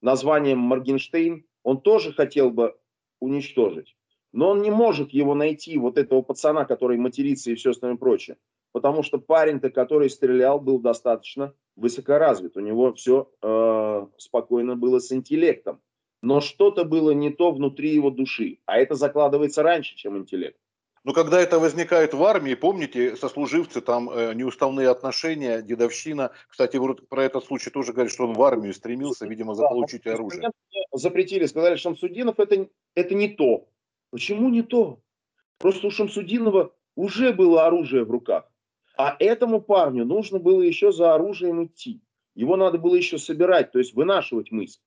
названием 0.00 0.58
Моргенштейн, 0.58 1.44
он 1.62 1.80
тоже 1.80 2.12
хотел 2.14 2.50
бы 2.50 2.76
уничтожить. 3.20 3.96
Но 4.32 4.50
он 4.50 4.62
не 4.62 4.70
может 4.70 5.10
его 5.10 5.34
найти, 5.34 5.76
вот 5.78 5.98
этого 5.98 6.22
пацана, 6.22 6.64
который 6.64 6.96
матерится 6.96 7.50
и 7.50 7.54
все 7.54 7.70
остальное 7.70 7.98
прочее. 7.98 8.38
Потому 8.72 9.02
что 9.02 9.18
парень-то, 9.18 9.70
который 9.70 10.08
стрелял, 10.08 10.58
был 10.58 10.78
достаточно 10.78 11.54
высокоразвит, 11.76 12.56
у 12.56 12.60
него 12.60 12.92
все 12.92 13.30
э, 13.42 14.06
спокойно 14.18 14.76
было 14.76 14.98
с 14.98 15.12
интеллектом. 15.12 15.80
Но 16.22 16.40
что-то 16.40 16.84
было 16.84 17.10
не 17.10 17.30
то 17.30 17.52
внутри 17.52 17.90
его 17.90 18.10
души, 18.10 18.58
а 18.64 18.78
это 18.78 18.94
закладывается 18.94 19.62
раньше, 19.62 19.94
чем 19.96 20.16
интеллект. 20.16 20.56
Но 21.04 21.12
когда 21.12 21.38
это 21.38 21.58
возникает 21.58 22.14
в 22.14 22.24
армии, 22.24 22.54
помните, 22.54 23.14
сослуживцы, 23.14 23.82
там 23.82 24.08
э, 24.08 24.32
неуставные 24.32 24.88
отношения, 24.88 25.60
дедовщина. 25.60 26.32
Кстати, 26.48 26.80
про 27.10 27.24
этот 27.24 27.44
случай 27.44 27.68
тоже 27.68 27.92
говорят, 27.92 28.10
что 28.10 28.24
он 28.24 28.32
в 28.32 28.42
армию 28.42 28.72
стремился, 28.72 29.26
видимо, 29.26 29.54
заполучить 29.54 30.04
да, 30.04 30.14
оружие. 30.14 30.50
Запретили, 30.92 31.44
сказали, 31.44 31.76
что 31.76 31.90
Шамсудинов 31.90 32.40
это, 32.40 32.68
это 32.94 33.14
не 33.14 33.28
то. 33.28 33.68
Почему 34.10 34.48
не 34.48 34.62
то? 34.62 35.00
Просто 35.58 35.88
у 35.88 35.90
Шамсудинова 35.90 36.72
уже 36.96 37.34
было 37.34 37.66
оружие 37.66 38.04
в 38.04 38.10
руках. 38.10 38.50
А 38.96 39.16
этому 39.18 39.60
парню 39.60 40.04
нужно 40.04 40.38
было 40.38 40.62
еще 40.62 40.92
за 40.92 41.14
оружием 41.14 41.64
идти. 41.64 42.00
Его 42.34 42.56
надо 42.56 42.78
было 42.78 42.94
еще 42.94 43.18
собирать, 43.18 43.72
то 43.72 43.78
есть 43.78 43.94
вынашивать 43.94 44.50
мысль. 44.50 44.80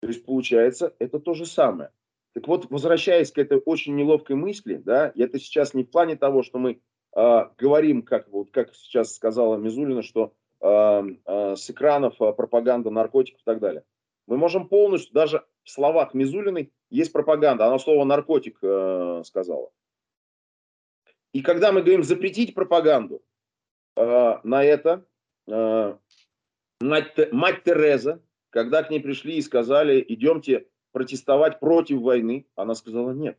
То 0.00 0.08
есть 0.08 0.24
получается, 0.24 0.94
это 0.98 1.20
то 1.20 1.34
же 1.34 1.46
самое. 1.46 1.90
Так 2.32 2.48
вот, 2.48 2.70
возвращаясь 2.70 3.30
к 3.30 3.38
этой 3.38 3.58
очень 3.64 3.94
неловкой 3.94 4.36
мысли, 4.36 4.76
да, 4.76 5.12
это 5.14 5.38
сейчас 5.38 5.74
не 5.74 5.84
в 5.84 5.90
плане 5.90 6.16
того, 6.16 6.42
что 6.42 6.58
мы 6.58 6.80
э, 7.14 7.40
говорим, 7.58 8.02
как, 8.02 8.28
вот, 8.28 8.50
как 8.50 8.74
сейчас 8.74 9.14
сказала 9.14 9.56
Мизулина, 9.56 10.02
что 10.02 10.32
э, 10.60 11.02
э, 11.24 11.56
с 11.56 11.70
экранов 11.70 12.20
э, 12.20 12.32
пропаганда 12.32 12.90
наркотиков 12.90 13.42
и 13.42 13.44
так 13.44 13.60
далее. 13.60 13.84
Мы 14.26 14.38
можем 14.38 14.68
полностью, 14.68 15.12
даже 15.12 15.44
в 15.62 15.70
словах 15.70 16.14
Мизулиной 16.14 16.72
есть 16.90 17.12
пропаганда. 17.12 17.66
Она 17.66 17.78
слово 17.78 18.04
наркотик 18.04 18.58
э, 18.62 19.22
сказала. 19.26 19.70
И 21.32 21.42
когда 21.42 21.72
мы 21.72 21.80
говорим 21.80 22.02
запретить 22.02 22.54
пропаганду, 22.54 23.22
э, 23.96 24.38
на 24.42 24.64
это 24.64 25.04
э, 25.48 25.96
мать, 26.80 27.32
мать 27.32 27.62
Тереза, 27.64 28.22
когда 28.50 28.82
к 28.82 28.90
ней 28.90 29.00
пришли 29.00 29.36
и 29.36 29.42
сказали, 29.42 30.04
идемте 30.06 30.66
протестовать 30.92 31.60
против 31.60 32.00
войны, 32.00 32.46
она 32.54 32.74
сказала 32.74 33.12
нет. 33.12 33.38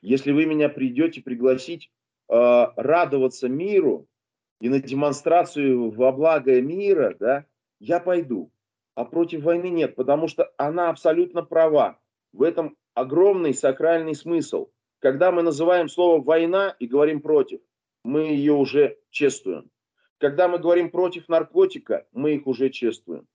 Если 0.00 0.32
вы 0.32 0.46
меня 0.46 0.68
придете 0.68 1.20
пригласить 1.20 1.90
э, 2.28 2.66
радоваться 2.76 3.48
миру 3.48 4.08
и 4.60 4.68
на 4.68 4.80
демонстрацию 4.80 5.90
во 5.90 6.12
благо 6.12 6.60
мира, 6.60 7.16
да, 7.18 7.46
я 7.80 8.00
пойду. 8.00 8.50
А 8.94 9.04
против 9.04 9.42
войны 9.42 9.68
нет, 9.68 9.94
потому 9.94 10.28
что 10.28 10.52
она 10.56 10.90
абсолютно 10.90 11.42
права. 11.42 11.98
В 12.32 12.42
этом 12.42 12.76
огромный 12.94 13.54
сакральный 13.54 14.14
смысл. 14.14 14.70
Когда 15.00 15.30
мы 15.30 15.42
называем 15.42 15.88
слово 15.88 16.20
«война» 16.20 16.74
и 16.80 16.86
говорим 16.88 17.20
«против», 17.20 17.60
мы 18.04 18.28
ее 18.28 18.52
уже 18.52 18.98
чествуем. 19.10 19.70
Когда 20.18 20.48
мы 20.48 20.58
говорим 20.58 20.90
против 20.90 21.28
наркотика, 21.28 22.06
мы 22.12 22.34
их 22.34 22.46
уже 22.46 22.70
чествуем. 22.70 23.26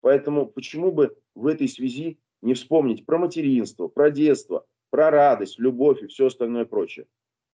Поэтому 0.00 0.46
почему 0.46 0.92
бы 0.92 1.16
в 1.34 1.46
этой 1.46 1.68
связи 1.68 2.20
не 2.42 2.54
вспомнить 2.54 3.04
про 3.04 3.18
материнство, 3.18 3.88
про 3.88 4.10
детство, 4.10 4.66
про 4.90 5.10
радость, 5.10 5.58
любовь 5.58 6.02
и 6.02 6.06
все 6.06 6.26
остальное 6.26 6.64
прочее. 6.64 7.06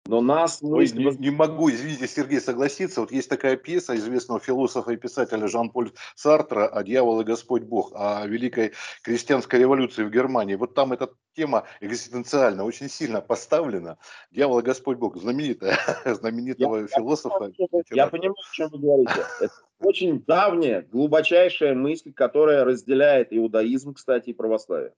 Но 0.09 0.21
нас... 0.21 0.57
Ой, 0.63 0.89
не, 0.89 1.15
не 1.19 1.29
могу, 1.29 1.69
извините, 1.69 2.07
Сергей, 2.07 2.41
согласиться. 2.41 3.01
Вот 3.01 3.11
есть 3.11 3.29
такая 3.29 3.55
пьеса 3.57 3.95
известного 3.95 4.39
философа 4.39 4.91
и 4.91 4.97
писателя 4.97 5.47
Жан-Поль 5.47 5.91
Сартра 6.15 6.67
«О 6.67 6.83
дьявол 6.83 7.21
и 7.21 7.23
Господь 7.23 7.61
Бог», 7.61 7.91
о 7.93 8.25
великой 8.25 8.73
крестьянской 9.03 9.59
революции 9.59 10.03
в 10.03 10.09
Германии. 10.09 10.55
Вот 10.55 10.73
там 10.73 10.93
эта 10.93 11.11
тема 11.35 11.65
экзистенциально 11.79 12.63
очень 12.63 12.89
сильно 12.89 13.21
поставлена. 13.21 13.99
Дьявол 14.31 14.59
и 14.59 14.63
Господь 14.63 14.97
Бог, 14.97 15.15
знаменитая, 15.15 15.77
знаменитого 16.05 16.77
я, 16.77 16.87
философа. 16.87 17.51
Я, 17.55 17.67
я 17.91 18.07
понимаю, 18.07 18.33
о 18.33 18.55
чем 18.55 18.69
вы 18.71 18.79
говорите. 18.79 19.23
Это 19.41 19.53
очень 19.79 20.23
давняя, 20.23 20.81
глубочайшая 20.91 21.75
мысль, 21.75 22.11
которая 22.13 22.65
разделяет 22.65 23.27
иудаизм, 23.29 23.93
кстати, 23.93 24.31
и 24.31 24.33
православие. 24.33 24.93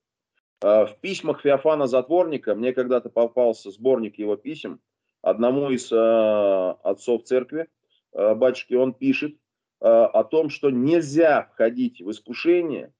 А, 0.61 0.85
в 0.85 0.97
письмах 1.01 1.41
Феофана 1.41 1.87
Затворника, 1.87 2.55
мне 2.55 2.71
когда-то 2.71 3.09
попался 3.09 3.71
сборник 3.71 4.17
его 4.17 4.37
писем, 4.37 4.79
одному 5.21 5.69
из 5.69 5.91
э, 5.91 6.75
отцов 6.83 7.23
церкви, 7.23 7.67
э, 8.13 8.35
батюшки, 8.35 8.73
он 8.73 8.93
пишет 8.93 9.33
э, 9.79 9.87
о 9.87 10.23
том, 10.23 10.49
что 10.49 10.69
нельзя 10.69 11.43
входить 11.53 12.01
в 12.01 12.09
искушение 12.11 12.93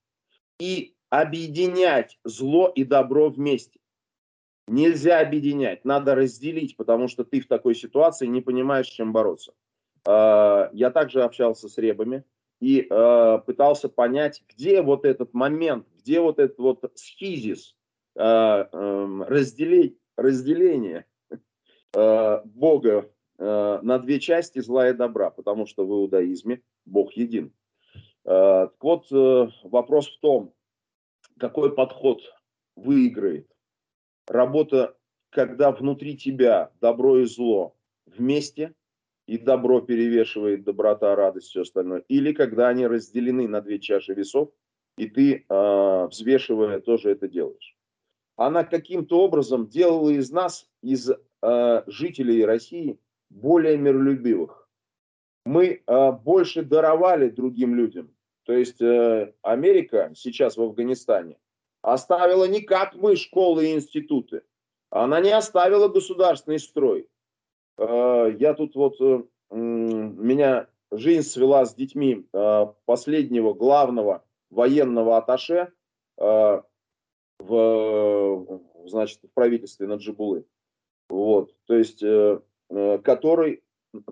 и 0.59 0.95
объединять 1.09 2.19
зло 2.23 2.71
и 2.73 2.83
добро 2.83 3.29
вместе. 3.29 3.79
Нельзя 4.67 5.19
объединять, 5.19 5.83
надо 5.83 6.15
разделить, 6.15 6.77
потому 6.77 7.07
что 7.07 7.25
ты 7.25 7.41
в 7.41 7.47
такой 7.47 7.75
ситуации 7.75 8.27
не 8.27 8.41
понимаешь, 8.41 8.87
с 8.87 8.91
чем 8.91 9.11
бороться. 9.11 9.53
Э, 10.07 10.69
я 10.73 10.91
также 10.91 11.23
общался 11.23 11.67
с 11.67 11.77
ребами 11.77 12.23
и 12.59 12.87
э, 12.87 13.39
пытался 13.45 13.89
понять, 13.89 14.43
где 14.47 14.81
вот 14.83 15.05
этот 15.05 15.33
момент, 15.33 15.87
где 15.97 16.21
вот 16.21 16.37
этот 16.37 16.59
вот 16.59 16.91
схизис, 16.93 17.75
э, 18.15 18.21
э, 18.21 19.23
разделение, 19.27 19.95
разделение 20.15 20.99
Э, 20.99 21.11
Бога 21.93 23.10
э, 23.38 23.79
на 23.81 24.00
две 24.00 24.19
части 24.19 24.60
зла 24.60 24.89
и 24.89 24.93
добра, 24.93 25.29
потому 25.29 25.65
что 25.65 25.86
в 25.86 25.89
иудаизме 25.89 26.62
Бог 26.86 27.13
един. 27.13 27.53
Э, 28.24 28.67
так 28.71 28.81
вот, 28.81 29.07
вопрос 29.63 30.07
в 30.07 30.19
том, 30.19 30.53
какой 31.38 31.74
подход 31.75 32.21
выиграет. 32.75 33.50
Работа, 34.27 34.95
когда 35.29 35.71
внутри 35.71 36.17
тебя 36.17 36.71
добро 36.79 37.19
и 37.19 37.25
зло 37.25 37.75
вместе, 38.05 38.74
и 39.27 39.38
добро 39.38 39.81
перевешивает 39.81 40.63
доброта, 40.63 41.15
радость, 41.15 41.48
все 41.48 41.62
остальное. 41.62 42.03
Или 42.07 42.33
когда 42.33 42.69
они 42.69 42.88
разделены 42.88 43.48
на 43.48 43.62
две 43.62 43.79
чаши 43.79 44.13
весов, 44.13 44.51
и 44.98 45.07
ты, 45.07 45.45
взвешивая, 45.50 46.79
тоже 46.79 47.12
это 47.12 47.27
делаешь. 47.27 47.75
Она 48.36 48.63
каким-то 48.63 49.21
образом 49.21 49.67
делала 49.67 50.10
из 50.10 50.31
нас, 50.31 50.69
из 50.81 51.12
Э, 51.43 51.81
жителей 51.88 52.45
России 52.45 53.00
более 53.31 53.75
миролюбивых. 53.75 54.69
Мы 55.45 55.81
э, 55.86 56.12
больше 56.12 56.62
даровали 56.62 57.29
другим 57.29 57.74
людям. 57.74 58.13
То 58.43 58.53
есть 58.53 58.79
э, 58.79 59.33
Америка 59.41 60.12
сейчас 60.15 60.55
в 60.55 60.62
Афганистане 60.62 61.39
оставила 61.81 62.45
не 62.45 62.62
как 62.62 62.93
мы 62.93 63.15
школы 63.15 63.65
и 63.65 63.74
институты. 63.74 64.43
Она 64.91 65.19
не 65.19 65.31
оставила 65.31 65.88
государственный 65.88 66.60
строй. 66.60 67.07
Я 67.77 68.53
тут 68.55 68.75
вот, 68.75 69.00
меня 69.50 70.67
жизнь 70.91 71.27
свела 71.27 71.65
с 71.65 71.74
детьми 71.74 72.27
последнего 72.86 73.53
главного 73.53 74.24
военного 74.50 75.17
аташе 75.17 75.71
в, 76.17 76.65
значит, 78.86 79.21
в 79.24 79.33
правительстве 79.33 79.88
Наджибулы. 79.88 80.45
Вот, 81.21 81.53
то 81.67 81.75
есть, 81.75 82.01
э, 82.01 82.39
э, 82.71 82.97
который 83.03 83.62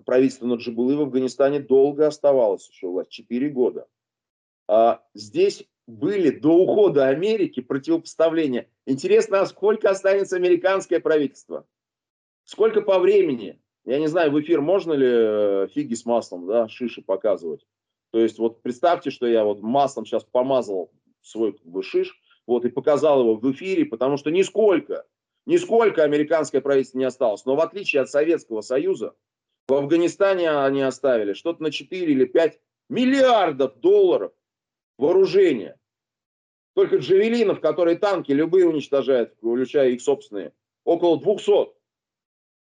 правительство 0.04 0.46
Наджибулы 0.46 0.96
в 0.96 1.00
Афганистане 1.00 1.58
долго 1.58 2.06
оставалось 2.06 2.68
еще 2.68 2.86
власть, 2.86 3.10
4 3.10 3.48
года. 3.48 3.88
А 4.68 5.02
здесь 5.12 5.64
были 5.88 6.30
до 6.30 6.50
ухода 6.52 7.08
Америки 7.08 7.58
противопоставления. 7.58 8.68
Интересно, 8.86 9.40
а 9.40 9.46
сколько 9.46 9.90
останется 9.90 10.36
американское 10.36 11.00
правительство? 11.00 11.66
Сколько 12.44 12.80
по 12.80 13.00
времени? 13.00 13.60
Я 13.84 13.98
не 13.98 14.06
знаю, 14.06 14.30
в 14.30 14.40
эфир 14.40 14.60
можно 14.60 14.92
ли 14.92 15.08
э, 15.10 15.66
фиги 15.74 15.94
с 15.94 16.06
маслом, 16.06 16.46
да, 16.46 16.68
шиши 16.68 17.02
показывать. 17.02 17.66
То 18.12 18.20
есть 18.20 18.38
вот 18.38 18.62
представьте, 18.62 19.10
что 19.10 19.26
я 19.26 19.42
вот 19.42 19.62
маслом 19.62 20.06
сейчас 20.06 20.22
помазал 20.22 20.92
свой 21.22 21.54
как 21.54 21.66
бы, 21.66 21.82
шиш, 21.82 22.16
вот, 22.46 22.64
и 22.66 22.68
показал 22.68 23.22
его 23.22 23.34
в 23.34 23.50
эфире, 23.50 23.84
потому 23.84 24.16
что 24.16 24.30
нисколько 24.30 25.06
Нисколько 25.46 26.02
американское 26.02 26.60
правительство 26.60 26.98
не 26.98 27.04
осталось. 27.04 27.44
Но 27.44 27.56
в 27.56 27.60
отличие 27.60 28.02
от 28.02 28.10
Советского 28.10 28.60
Союза, 28.60 29.14
в 29.68 29.74
Афганистане 29.74 30.50
они 30.50 30.82
оставили 30.82 31.32
что-то 31.32 31.62
на 31.62 31.70
4 31.70 32.12
или 32.12 32.24
5 32.24 32.60
миллиардов 32.88 33.78
долларов 33.80 34.32
вооружения. 34.98 35.78
Только 36.74 36.96
джавелинов, 36.96 37.60
которые 37.60 37.96
танки 37.96 38.32
любые 38.32 38.68
уничтожают, 38.68 39.34
включая 39.38 39.90
их 39.90 40.02
собственные, 40.02 40.52
около 40.84 41.20
200. 41.20 41.72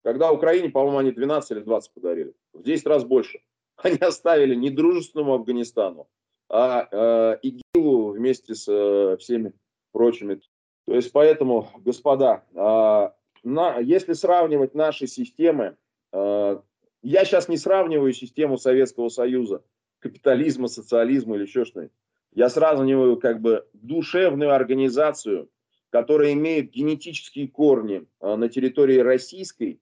Когда 0.03 0.31
Украине, 0.31 0.69
по-моему, 0.69 0.97
они 0.97 1.11
12 1.11 1.51
или 1.51 1.59
20 1.59 1.93
подарили. 1.93 2.33
В 2.53 2.63
10 2.63 2.85
раз 2.85 3.03
больше. 3.03 3.41
Они 3.77 3.97
оставили 3.97 4.55
не 4.55 4.69
дружественному 4.69 5.35
Афганистану, 5.35 6.09
а 6.49 6.87
э, 6.91 7.39
ИГИЛу 7.43 8.11
вместе 8.11 8.55
с 8.55 8.67
э, 8.67 9.17
всеми 9.17 9.53
прочими 9.91 10.41
то 10.89 10.95
есть 10.95 11.11
поэтому, 11.11 11.69
господа, 11.85 12.43
а, 12.55 13.13
на, 13.43 13.77
если 13.77 14.13
сравнивать 14.13 14.73
наши 14.73 15.05
системы, 15.05 15.77
а, 16.11 16.63
я 17.03 17.25
сейчас 17.25 17.47
не 17.47 17.57
сравниваю 17.57 18.11
систему 18.11 18.57
Советского 18.57 19.09
Союза, 19.09 19.63
капитализма, 19.99 20.67
социализма 20.67 21.35
или 21.35 21.43
еще 21.43 21.63
что-нибудь. 21.63 21.93
Я 22.33 22.49
сравниваю 22.49 23.17
как 23.17 23.39
бы 23.39 23.67
душевную 23.73 24.51
организацию, 24.51 25.51
которая 25.91 26.33
имеет 26.33 26.71
генетические 26.71 27.49
корни 27.49 28.07
а, 28.19 28.35
на 28.35 28.49
территории 28.49 28.97
Российской 28.97 29.79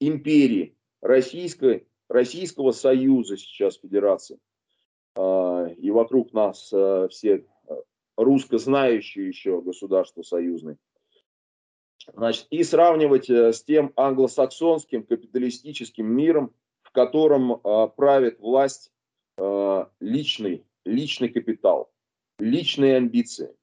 империи, 0.00 0.74
Российской, 1.00 1.86
Российского 2.08 2.72
Союза 2.72 3.36
сейчас 3.36 3.78
Федерации. 3.78 4.40
И 5.16 5.90
вокруг 5.92 6.32
нас 6.32 6.72
все 7.10 7.44
русскознающее 8.18 9.28
еще 9.28 9.62
государство 9.62 10.22
союзное. 10.22 10.76
Значит, 12.14 12.46
и 12.50 12.62
сравнивать 12.64 13.30
э, 13.30 13.52
с 13.52 13.62
тем 13.62 13.92
англосаксонским 13.96 15.04
капиталистическим 15.04 16.06
миром, 16.06 16.52
в 16.82 16.90
котором 16.90 17.52
э, 17.52 17.88
правит 17.96 18.40
власть 18.40 18.92
э, 19.36 19.86
личный, 20.00 20.64
личный 20.84 21.28
капитал, 21.28 21.90
личные 22.38 22.96
амбиции. 22.96 23.54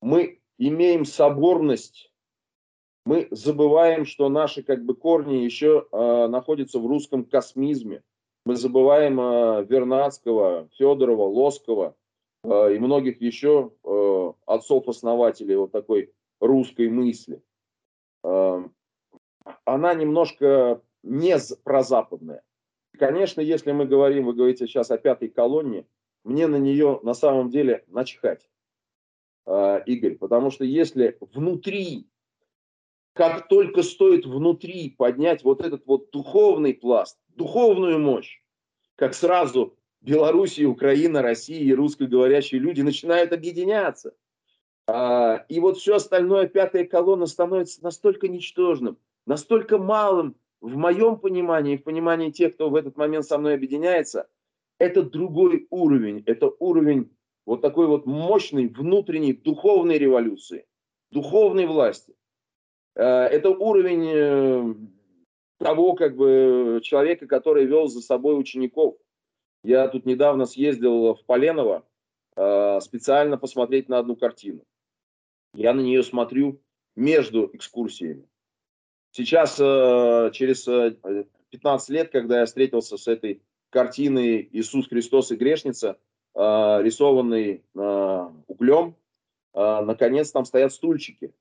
Мы 0.00 0.40
имеем 0.58 1.04
соборность, 1.04 2.12
мы 3.04 3.28
забываем, 3.30 4.06
что 4.06 4.28
наши 4.28 4.62
как 4.62 4.84
бы 4.84 4.94
корни 4.94 5.38
еще 5.38 5.86
э, 5.90 6.26
находятся 6.28 6.78
в 6.78 6.86
русском 6.86 7.24
космизме. 7.24 8.02
Мы 8.46 8.56
забываем 8.56 9.20
э, 9.20 9.64
Вернадского, 9.64 10.68
Федорова, 10.78 11.24
Лоскова, 11.24 11.96
и 12.44 12.78
многих 12.78 13.20
еще 13.20 13.72
э, 13.84 14.32
отцов-основателей 14.46 15.56
вот 15.56 15.70
такой 15.70 16.12
русской 16.40 16.88
мысли. 16.88 17.42
Э, 18.24 18.64
она 19.64 19.94
немножко 19.94 20.82
не 21.02 21.36
прозападная. 21.62 22.42
Конечно, 22.98 23.40
если 23.40 23.72
мы 23.72 23.86
говорим, 23.86 24.26
вы 24.26 24.34
говорите 24.34 24.66
сейчас 24.66 24.90
о 24.90 24.98
пятой 24.98 25.28
колонне, 25.28 25.86
мне 26.24 26.46
на 26.46 26.56
нее 26.56 27.00
на 27.02 27.14
самом 27.14 27.50
деле 27.50 27.84
начхать, 27.88 28.48
Игорь, 29.44 30.16
потому 30.16 30.50
что 30.52 30.64
если 30.64 31.16
внутри, 31.20 32.06
как 33.14 33.48
только 33.48 33.82
стоит 33.82 34.24
внутри 34.24 34.90
поднять 34.90 35.42
вот 35.42 35.62
этот 35.62 35.84
вот 35.86 36.10
духовный 36.12 36.74
пласт, 36.74 37.18
духовную 37.28 37.98
мощь, 37.98 38.40
как 38.94 39.14
сразу 39.14 39.76
Белоруссия, 40.02 40.66
Украина, 40.66 41.22
Россия 41.22 41.60
и 41.60 41.72
русскоговорящие 41.72 42.60
люди 42.60 42.82
начинают 42.82 43.32
объединяться. 43.32 44.14
А, 44.86 45.44
и 45.48 45.60
вот 45.60 45.78
все 45.78 45.94
остальное, 45.94 46.48
пятая 46.48 46.84
колонна, 46.84 47.26
становится 47.26 47.82
настолько 47.84 48.26
ничтожным, 48.26 48.98
настолько 49.26 49.78
малым 49.78 50.34
в 50.60 50.76
моем 50.76 51.18
понимании, 51.18 51.76
в 51.76 51.84
понимании 51.84 52.30
тех, 52.30 52.54
кто 52.54 52.68
в 52.68 52.74
этот 52.74 52.96
момент 52.96 53.26
со 53.26 53.38
мной 53.38 53.54
объединяется, 53.54 54.28
это 54.78 55.02
другой 55.02 55.68
уровень, 55.70 56.24
это 56.26 56.50
уровень 56.58 57.10
вот 57.46 57.60
такой 57.60 57.86
вот 57.86 58.04
мощной 58.04 58.66
внутренней 58.66 59.32
духовной 59.32 59.98
революции, 59.98 60.66
духовной 61.12 61.66
власти. 61.66 62.14
А, 62.96 63.26
это 63.26 63.50
уровень 63.50 64.10
э, 64.12 64.74
того 65.58 65.94
как 65.94 66.16
бы 66.16 66.80
человека, 66.82 67.28
который 67.28 67.66
вел 67.66 67.86
за 67.86 68.00
собой 68.00 68.38
учеников. 68.38 68.96
Я 69.64 69.88
тут 69.88 70.06
недавно 70.06 70.46
съездил 70.46 71.14
в 71.14 71.24
Поленово 71.24 71.86
а, 72.34 72.80
специально 72.80 73.38
посмотреть 73.38 73.88
на 73.88 73.98
одну 73.98 74.16
картину. 74.16 74.64
Я 75.54 75.74
на 75.74 75.80
нее 75.80 76.02
смотрю 76.02 76.60
между 76.96 77.48
экскурсиями. 77.52 78.26
Сейчас, 79.10 79.60
э, 79.60 80.30
через 80.32 80.64
15 81.50 81.90
э, 81.90 81.92
лет, 81.92 82.10
когда 82.10 82.40
я 82.40 82.46
встретился 82.46 82.96
с 82.96 83.06
этой 83.06 83.42
картиной 83.68 84.48
«Иисус 84.52 84.88
Христос 84.88 85.30
и 85.30 85.36
грешница», 85.36 85.98
э, 86.34 86.38
рисованной 86.40 87.62
углем, 88.46 88.96
наконец 89.54 90.30
там 90.30 90.46
стоят 90.46 90.72
стульчики. 90.72 91.34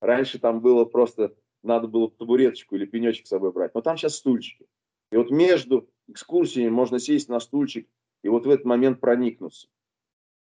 Раньше 0.00 0.38
там 0.38 0.60
было 0.60 0.84
просто, 0.84 1.34
надо 1.64 1.88
было 1.88 2.08
табуреточку 2.08 2.76
или 2.76 2.86
пенечек 2.86 3.26
с 3.26 3.30
собой 3.30 3.50
брать, 3.50 3.74
но 3.74 3.80
там 3.80 3.96
сейчас 3.96 4.14
стульчики. 4.14 4.66
И 5.10 5.16
вот 5.16 5.30
между 5.30 5.88
экскурсиями 6.08 6.70
можно 6.70 6.98
сесть 6.98 7.28
на 7.28 7.40
стульчик 7.40 7.88
и 8.22 8.28
вот 8.28 8.46
в 8.46 8.50
этот 8.50 8.64
момент 8.64 9.00
проникнуться. 9.00 9.68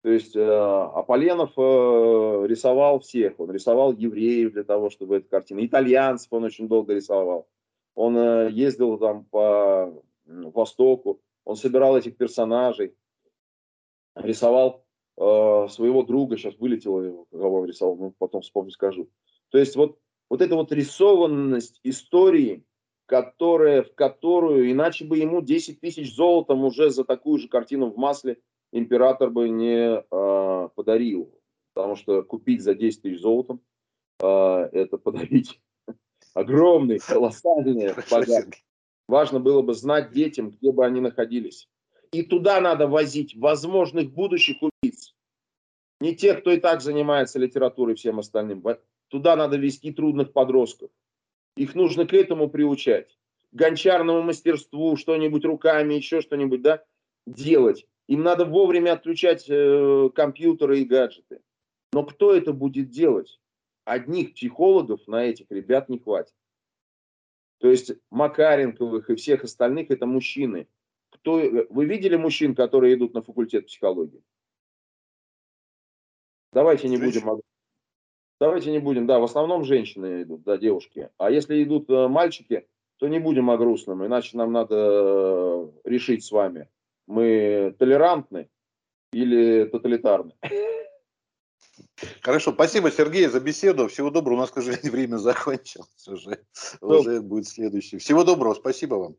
То 0.02 0.10
есть 0.10 0.36
э, 0.36 0.40
Аполленов 0.40 1.50
э, 1.56 2.46
рисовал 2.46 3.00
всех. 3.00 3.38
Он 3.40 3.50
рисовал 3.50 3.92
евреев 3.92 4.52
для 4.52 4.64
того, 4.64 4.90
чтобы 4.90 5.16
эта 5.16 5.28
картина. 5.28 5.64
Итальянцев 5.66 6.32
он 6.32 6.44
очень 6.44 6.68
долго 6.68 6.94
рисовал. 6.94 7.48
Он 7.94 8.16
э, 8.16 8.50
ездил 8.50 8.96
там 8.98 9.24
по 9.24 9.92
Востоку. 10.24 11.20
Он 11.44 11.56
собирал 11.56 11.96
этих 11.96 12.16
персонажей. 12.16 12.94
Рисовал 14.14 14.84
э, 15.16 15.66
своего 15.68 16.04
друга. 16.04 16.36
Сейчас 16.36 16.56
вылетело 16.58 17.00
его, 17.00 17.24
кого 17.32 17.60
он 17.60 17.66
рисовал. 17.66 17.96
Ну, 17.96 18.14
потом 18.18 18.42
вспомню, 18.42 18.70
скажу. 18.70 19.08
То 19.50 19.58
есть 19.58 19.74
вот, 19.74 19.98
вот 20.30 20.42
эта 20.42 20.54
вот 20.54 20.70
рисованность 20.70 21.80
истории, 21.82 22.64
которая, 23.08 23.82
в 23.82 23.94
которую, 23.94 24.70
иначе 24.70 25.04
бы 25.04 25.18
ему 25.18 25.42
10 25.42 25.80
тысяч 25.80 26.14
золотом 26.14 26.64
уже 26.64 26.90
за 26.90 27.04
такую 27.04 27.38
же 27.38 27.48
картину 27.48 27.90
в 27.90 27.96
масле– 27.96 28.38
император 28.72 29.30
бы 29.30 29.48
не 29.48 29.98
э, 29.98 30.68
подарил. 30.74 31.34
Потому 31.74 31.96
что 31.96 32.22
купить 32.22 32.62
за 32.62 32.74
10 32.74 33.02
тысяч 33.02 33.20
золотом 33.20 33.60
э, 34.20 34.26
это 34.26 34.98
подарить 34.98 35.60
огромный, 36.34 36.98
колоссальный 36.98 37.94
подарок. 38.10 38.54
Важно 39.06 39.40
было 39.40 39.62
бы 39.62 39.74
знать 39.74 40.12
детям, 40.12 40.50
где 40.50 40.72
бы 40.72 40.84
они 40.84 41.00
находились. 41.00 41.68
И 42.12 42.22
туда 42.22 42.60
надо 42.60 42.86
возить 42.86 43.36
возможных 43.36 44.12
будущих 44.12 44.56
убийц. 44.62 45.14
Не 46.00 46.14
тех, 46.14 46.40
кто 46.40 46.52
и 46.52 46.58
так 46.58 46.80
занимается 46.80 47.38
литературой 47.38 47.94
и 47.94 47.96
всем 47.96 48.18
остальным. 48.18 48.64
Туда 49.08 49.36
надо 49.36 49.56
вести 49.56 49.92
трудных 49.92 50.32
подростков. 50.32 50.90
Их 51.58 51.74
нужно 51.74 52.06
к 52.06 52.14
этому 52.14 52.48
приучать. 52.48 53.18
Гончарному 53.50 54.22
мастерству, 54.22 54.96
что-нибудь 54.96 55.44
руками, 55.44 55.94
еще 55.94 56.20
что-нибудь, 56.20 56.62
да, 56.62 56.84
делать. 57.26 57.84
Им 58.06 58.22
надо 58.22 58.44
вовремя 58.44 58.92
отключать 58.92 59.46
э, 59.48 60.08
компьютеры 60.14 60.80
и 60.80 60.84
гаджеты. 60.84 61.40
Но 61.92 62.04
кто 62.04 62.32
это 62.32 62.52
будет 62.52 62.90
делать? 62.90 63.40
Одних 63.84 64.34
психологов 64.34 65.00
на 65.08 65.24
этих 65.24 65.46
ребят 65.50 65.88
не 65.88 65.98
хватит. 65.98 66.34
То 67.58 67.68
есть 67.68 67.90
Макаренковых 68.10 69.10
и 69.10 69.16
всех 69.16 69.42
остальных 69.42 69.90
это 69.90 70.06
мужчины. 70.06 70.68
Кто, 71.10 71.40
э, 71.40 71.66
вы 71.70 71.86
видели 71.86 72.14
мужчин, 72.14 72.54
которые 72.54 72.94
идут 72.94 73.14
на 73.14 73.22
факультет 73.22 73.66
психологии? 73.66 74.22
Давайте 76.52 76.88
не 76.88 76.98
будем. 76.98 77.40
Давайте 78.40 78.70
не 78.70 78.78
будем. 78.78 79.06
Да, 79.06 79.18
в 79.18 79.24
основном 79.24 79.64
женщины 79.64 80.22
идут, 80.22 80.42
да, 80.44 80.56
девушки. 80.56 81.10
А 81.18 81.30
если 81.30 81.62
идут 81.62 81.90
э, 81.90 82.08
мальчики, 82.08 82.66
то 82.98 83.08
не 83.08 83.18
будем 83.18 83.50
о 83.50 83.56
грустном, 83.56 84.04
иначе 84.04 84.36
нам 84.36 84.52
надо 84.52 84.76
э, 84.76 85.68
решить 85.84 86.24
с 86.24 86.30
вами, 86.30 86.68
мы 87.06 87.74
толерантны 87.78 88.48
или 89.12 89.64
тоталитарны. 89.64 90.34
Хорошо, 92.22 92.52
спасибо, 92.52 92.90
Сергей, 92.90 93.26
за 93.26 93.40
беседу. 93.40 93.88
Всего 93.88 94.10
доброго. 94.10 94.36
У 94.36 94.40
нас, 94.40 94.50
к 94.50 94.54
сожалению, 94.54 94.92
время 94.92 95.16
закончилось 95.18 96.06
уже. 96.06 96.40
Уже 96.80 97.20
будет 97.20 97.48
следующий. 97.48 97.98
Всего 97.98 98.24
доброго, 98.24 98.54
спасибо 98.54 98.94
вам. 98.94 99.16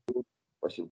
Спасибо. 0.60 0.88